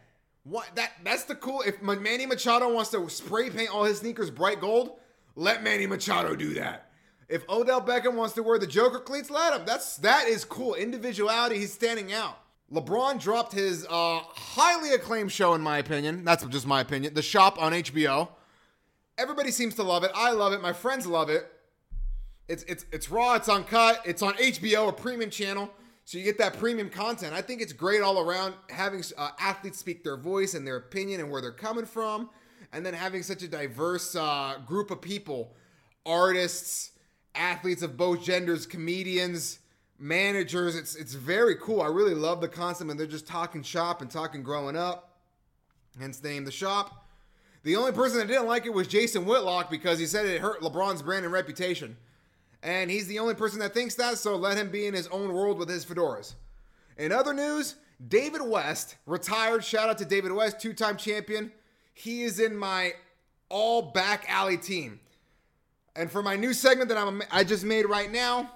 What 0.45 0.69
that 0.77 0.93
that's 1.03 1.25
the 1.25 1.35
cool. 1.35 1.63
If 1.67 1.83
Manny 1.83 2.27
Machado 2.27 2.73
wants 2.73 2.91
to 2.93 3.09
spray 3.09 3.51
paint 3.51 3.75
all 3.75 3.83
his 3.83 3.99
sneakers 3.99 4.31
bright 4.31 4.61
gold, 4.61 4.93
let 5.35 5.65
Manny 5.65 5.87
Machado 5.87 6.37
do 6.37 6.55
that. 6.55 6.93
If 7.29 7.49
Odell 7.49 7.83
Beckham 7.83 8.15
wants 8.15 8.35
to 8.35 8.45
wear 8.45 8.61
the 8.61 8.69
Joker 8.69 9.01
cleats, 9.01 9.31
let 9.31 9.53
him. 9.53 9.67
That's 9.67 9.97
that 9.97 10.29
is 10.29 10.45
cool. 10.45 10.75
Individuality. 10.75 11.59
He's 11.59 11.73
standing 11.73 12.13
out. 12.13 12.39
LeBron 12.73 13.21
dropped 13.21 13.53
his 13.53 13.85
uh, 13.87 14.21
highly 14.21 14.93
acclaimed 14.93 15.33
show, 15.33 15.55
in 15.55 15.61
my 15.61 15.79
opinion. 15.79 16.25
That's 16.25 16.45
just 16.47 16.67
my 16.67 16.81
opinion. 16.81 17.15
The 17.15 17.23
Shop 17.23 17.61
on 17.61 17.73
HBO. 17.73 18.29
Everybody 19.19 19.51
seems 19.51 19.75
to 19.75 19.83
love 19.83 20.05
it. 20.05 20.13
I 20.15 20.31
love 20.31 20.53
it. 20.53 20.63
My 20.63 20.73
friends 20.73 21.07
love 21.07 21.31
it. 21.31 21.51
It's 22.49 22.63
it's 22.65 22.85
it's 22.93 23.11
raw. 23.11 23.35
It's 23.35 23.49
uncut. 23.49 24.01
It's 24.05 24.23
on 24.23 24.35
HBO, 24.35 24.89
a 24.89 24.93
premium 24.93 25.31
channel, 25.31 25.71
so 26.05 26.19
you 26.19 26.25
get 26.25 26.39
that 26.39 26.59
premium 26.59 26.91
content. 26.91 27.33
I 27.33 27.43
think 27.43 27.61
it's 27.61 27.73
great 27.73 28.03
all 28.03 28.19
around. 28.19 28.55
Having 28.71 29.05
uh, 29.19 29.31
athletes 29.39 29.79
speak 29.79 30.03
their 30.03 30.17
voice 30.17 30.55
and 30.55 30.67
their 30.67 30.77
opinion 30.77 31.21
and 31.21 31.31
where 31.31 31.41
they're 31.41 31.53
coming 31.53 31.87
from, 31.87 32.31
and 32.73 32.85
then 32.85 32.95
having 32.95 33.23
such 33.23 33.43
a 33.43 33.49
diverse 33.49 34.17
uh, 34.17 34.59
group 34.67 34.91
of 34.91 35.01
people, 35.01 35.55
artists, 36.07 36.93
athletes 37.35 37.83
of 37.83 37.97
both 37.97 38.23
genders, 38.23 38.67
comedians, 38.67 39.61
managers. 40.01 40.75
It's 40.75 40.97
it's 40.97 41.15
very 41.15 41.55
cool. 41.57 41.83
I 41.83 41.87
really 41.87 42.15
love 42.15 42.41
the 42.41 42.49
concept, 42.49 42.91
and 42.91 42.99
they're 42.99 43.07
just 43.07 43.27
talking 43.27 43.63
shop 43.63 44.03
and 44.03 44.11
talking 44.11 44.43
growing 44.43 44.77
up. 44.77 45.19
Hence 45.99 46.19
the 46.19 46.31
name 46.31 46.45
the 46.45 46.51
shop. 46.51 47.07
The 47.63 47.77
only 47.77 47.93
person 47.93 48.19
that 48.19 48.27
didn't 48.27 48.47
like 48.47 48.65
it 48.65 48.73
was 48.73 48.89
Jason 48.89 49.27
Whitlock 49.27 49.71
because 49.71 49.99
he 49.99 50.07
said 50.07 50.25
it 50.25 50.41
hurt 50.41 50.63
LeBron's 50.63 51.03
brand 51.03 51.25
and 51.25 51.33
reputation. 51.33 51.97
And 52.63 52.91
he's 52.91 53.07
the 53.07 53.19
only 53.19 53.35
person 53.35 53.59
that 53.61 53.75
thinks 53.75 53.95
that, 53.97 54.19
so 54.19 54.37
let 54.37 54.57
him 54.57 54.71
be 54.71 54.87
in 54.87 54.95
his 54.95 55.07
own 55.09 55.33
world 55.33 55.59
with 55.59 55.69
his 55.69 55.85
fedoras. 55.85 56.35
In 56.97 57.13
other 57.13 57.35
news, 57.35 57.77
David 58.09 58.43
West 58.43 58.97
retired. 59.07 59.65
Shout 59.65 59.91
out 59.91 59.99
to 59.99 60.05
David 60.05 60.33
West, 60.33 60.61
two 60.61 60.73
time 60.73 60.97
champion. 60.97 61.53
He 61.93 62.23
is 62.23 62.41
in 62.41 62.57
my 62.57 62.93
all 63.51 63.83
back 63.93 64.25
alley 64.29 64.57
team. 64.57 65.01
And 65.97 66.11
for 66.11 66.23
my 66.23 66.37
new 66.37 66.55
segment 66.55 66.89
that 66.89 66.99
I'm, 66.99 67.23
I 67.31 67.45
just 67.45 67.65
made 67.65 67.85
right 67.87 68.11
now, 68.11 68.51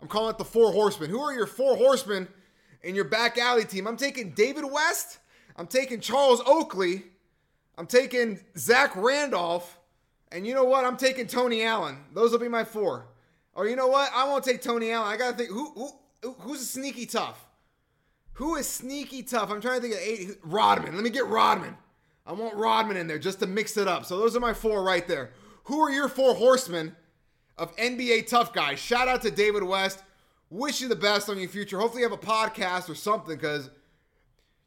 I'm 0.00 0.08
calling 0.08 0.30
it 0.30 0.38
the 0.38 0.44
Four 0.44 0.72
Horsemen. 0.72 1.10
Who 1.10 1.20
are 1.20 1.32
your 1.32 1.46
four 1.46 1.76
horsemen 1.76 2.28
in 2.82 2.94
your 2.94 3.04
back 3.04 3.38
alley 3.38 3.64
team? 3.64 3.86
I'm 3.86 3.96
taking 3.96 4.32
David 4.32 4.64
West. 4.64 5.18
I'm 5.56 5.66
taking 5.66 6.00
Charles 6.00 6.42
Oakley. 6.46 7.04
I'm 7.78 7.86
taking 7.86 8.40
Zach 8.56 8.94
Randolph. 8.94 9.78
And 10.32 10.46
you 10.46 10.54
know 10.54 10.64
what? 10.64 10.84
I'm 10.84 10.96
taking 10.96 11.26
Tony 11.26 11.62
Allen. 11.62 11.98
Those 12.12 12.32
will 12.32 12.38
be 12.38 12.48
my 12.48 12.64
four. 12.64 13.06
Or 13.54 13.66
you 13.66 13.76
know 13.76 13.86
what? 13.86 14.10
I 14.14 14.26
won't 14.26 14.44
take 14.44 14.60
Tony 14.60 14.90
Allen. 14.90 15.08
I 15.08 15.16
gotta 15.16 15.36
think 15.36 15.50
who 15.50 15.72
who 16.22 16.32
who's 16.40 16.60
a 16.60 16.66
sneaky 16.66 17.06
tough. 17.06 17.46
Who 18.34 18.56
is 18.56 18.68
sneaky 18.68 19.22
tough? 19.22 19.50
I'm 19.50 19.62
trying 19.62 19.80
to 19.80 19.88
think 19.88 19.94
of 19.94 20.00
eight. 20.00 20.38
Rodman. 20.42 20.94
Let 20.94 21.04
me 21.04 21.10
get 21.10 21.26
Rodman. 21.26 21.76
I 22.26 22.32
want 22.32 22.54
Rodman 22.54 22.96
in 22.96 23.06
there 23.06 23.18
just 23.18 23.38
to 23.40 23.46
mix 23.46 23.76
it 23.76 23.88
up. 23.88 24.04
So 24.04 24.18
those 24.18 24.36
are 24.36 24.40
my 24.40 24.52
four 24.52 24.82
right 24.82 25.06
there. 25.06 25.30
Who 25.64 25.80
are 25.80 25.90
your 25.90 26.08
four 26.08 26.34
horsemen 26.34 26.94
of 27.58 27.74
NBA 27.76 28.28
tough 28.28 28.52
guys? 28.52 28.78
Shout 28.78 29.08
out 29.08 29.22
to 29.22 29.30
David 29.30 29.62
West. 29.62 30.02
Wish 30.50 30.80
you 30.80 30.88
the 30.88 30.96
best 30.96 31.28
on 31.28 31.38
your 31.38 31.48
future. 31.48 31.78
Hopefully 31.78 32.02
you 32.02 32.08
have 32.08 32.18
a 32.18 32.22
podcast 32.22 32.88
or 32.88 32.94
something 32.94 33.36
because 33.36 33.70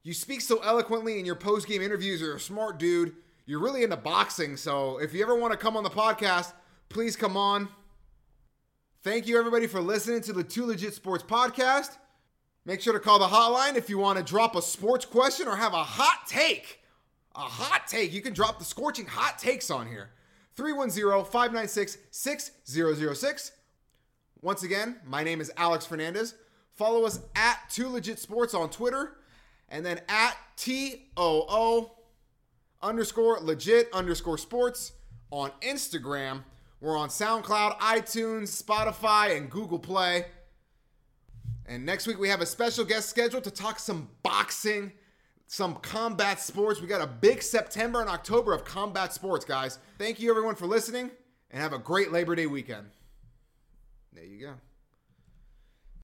you 0.04 0.14
speak 0.14 0.42
so 0.42 0.60
eloquently 0.64 1.20
in 1.20 1.26
your 1.26 1.36
post 1.36 1.68
game 1.68 1.82
interviews. 1.82 2.22
You're 2.22 2.36
a 2.36 2.40
smart 2.40 2.80
dude 2.80 3.16
you're 3.50 3.60
really 3.60 3.82
into 3.82 3.98
boxing. 3.98 4.56
So 4.56 5.00
if 5.00 5.12
you 5.12 5.24
ever 5.24 5.34
want 5.34 5.54
to 5.54 5.58
come 5.58 5.76
on 5.76 5.84
the 5.84 5.90
podcast, 5.90 6.54
please 6.88 7.16
come 7.16 7.36
on. 7.36 7.68
Thank 9.02 9.28
you, 9.28 9.40
everybody, 9.40 9.66
for 9.66 9.82
listening 9.82 10.22
to 10.22 10.34
the 10.34 10.44
Too 10.44 10.68
Legit 10.68 10.94
Sports 10.94 11.24
Podcast. 11.24 11.98
Make 12.64 12.80
sure 12.80 12.94
to 12.94 13.00
call 13.00 13.18
the 13.18 13.26
hotline 13.26 13.76
if 13.76 13.90
you 13.90 13.98
want 13.98 14.20
to 14.20 14.24
drop 14.24 14.56
a 14.56 14.62
sports 14.62 15.04
question 15.04 15.48
or 15.48 15.56
have 15.56 15.74
a 15.74 15.84
hot 15.84 16.28
take. 16.28 16.82
A 17.36 17.40
hot 17.40 17.88
take. 17.88 18.14
You 18.14 18.22
can 18.22 18.34
drop 18.34 18.60
the 18.60 18.66
scorching 18.66 19.08
hot 19.08 19.40
takes 19.40 19.72
on 19.72 19.88
here. 19.88 20.12
310 20.56 21.26
596 21.26 21.98
6006. 22.12 23.52
Once 24.42 24.64
again, 24.64 24.98
my 25.06 25.24
name 25.24 25.42
is 25.42 25.52
Alex 25.58 25.86
Fernandez. 25.86 26.36
Follow 26.76 27.06
us 27.06 27.20
at 27.36 27.60
Too 27.70 27.90
Legit 27.90 28.20
Sports 28.20 28.54
on 28.54 28.70
Twitter 28.70 29.18
and 29.68 29.86
then 29.86 30.00
at 30.08 30.36
T 30.56 31.10
O 31.18 31.46
O 31.50 31.92
underscore 32.82 33.40
legit 33.40 33.90
underscore 33.94 34.38
sports 34.38 34.94
on 35.32 35.52
Instagram. 35.62 36.44
We're 36.82 36.98
on 36.98 37.10
SoundCloud, 37.10 37.78
iTunes, 37.80 38.64
Spotify, 38.64 39.36
and 39.36 39.50
Google 39.50 39.80
Play. 39.80 40.26
And 41.66 41.86
next 41.86 42.08
week 42.08 42.18
we 42.18 42.30
have 42.30 42.42
a 42.42 42.46
special 42.46 42.86
guest 42.86 43.10
scheduled 43.10 43.44
to 43.44 43.52
talk 43.52 43.80
some 43.80 44.10
boxing, 44.24 44.94
some 45.50 45.76
combat 45.78 46.40
sports. 46.40 46.80
We 46.80 46.86
got 46.86 47.02
a 47.02 47.08
big 47.08 47.42
September 47.42 48.02
and 48.02 48.10
October 48.10 48.54
of 48.54 48.64
combat 48.64 49.14
sports, 49.14 49.44
guys. 49.44 49.80
Thank 49.98 50.20
you 50.20 50.30
everyone 50.30 50.54
for 50.54 50.68
listening 50.68 51.10
and 51.50 51.60
have 51.60 51.74
a 51.74 51.80
great 51.80 52.12
Labor 52.12 52.36
Day 52.36 52.46
weekend. 52.46 52.86
There 54.14 54.24
you 54.24 54.40
go. 54.40 54.54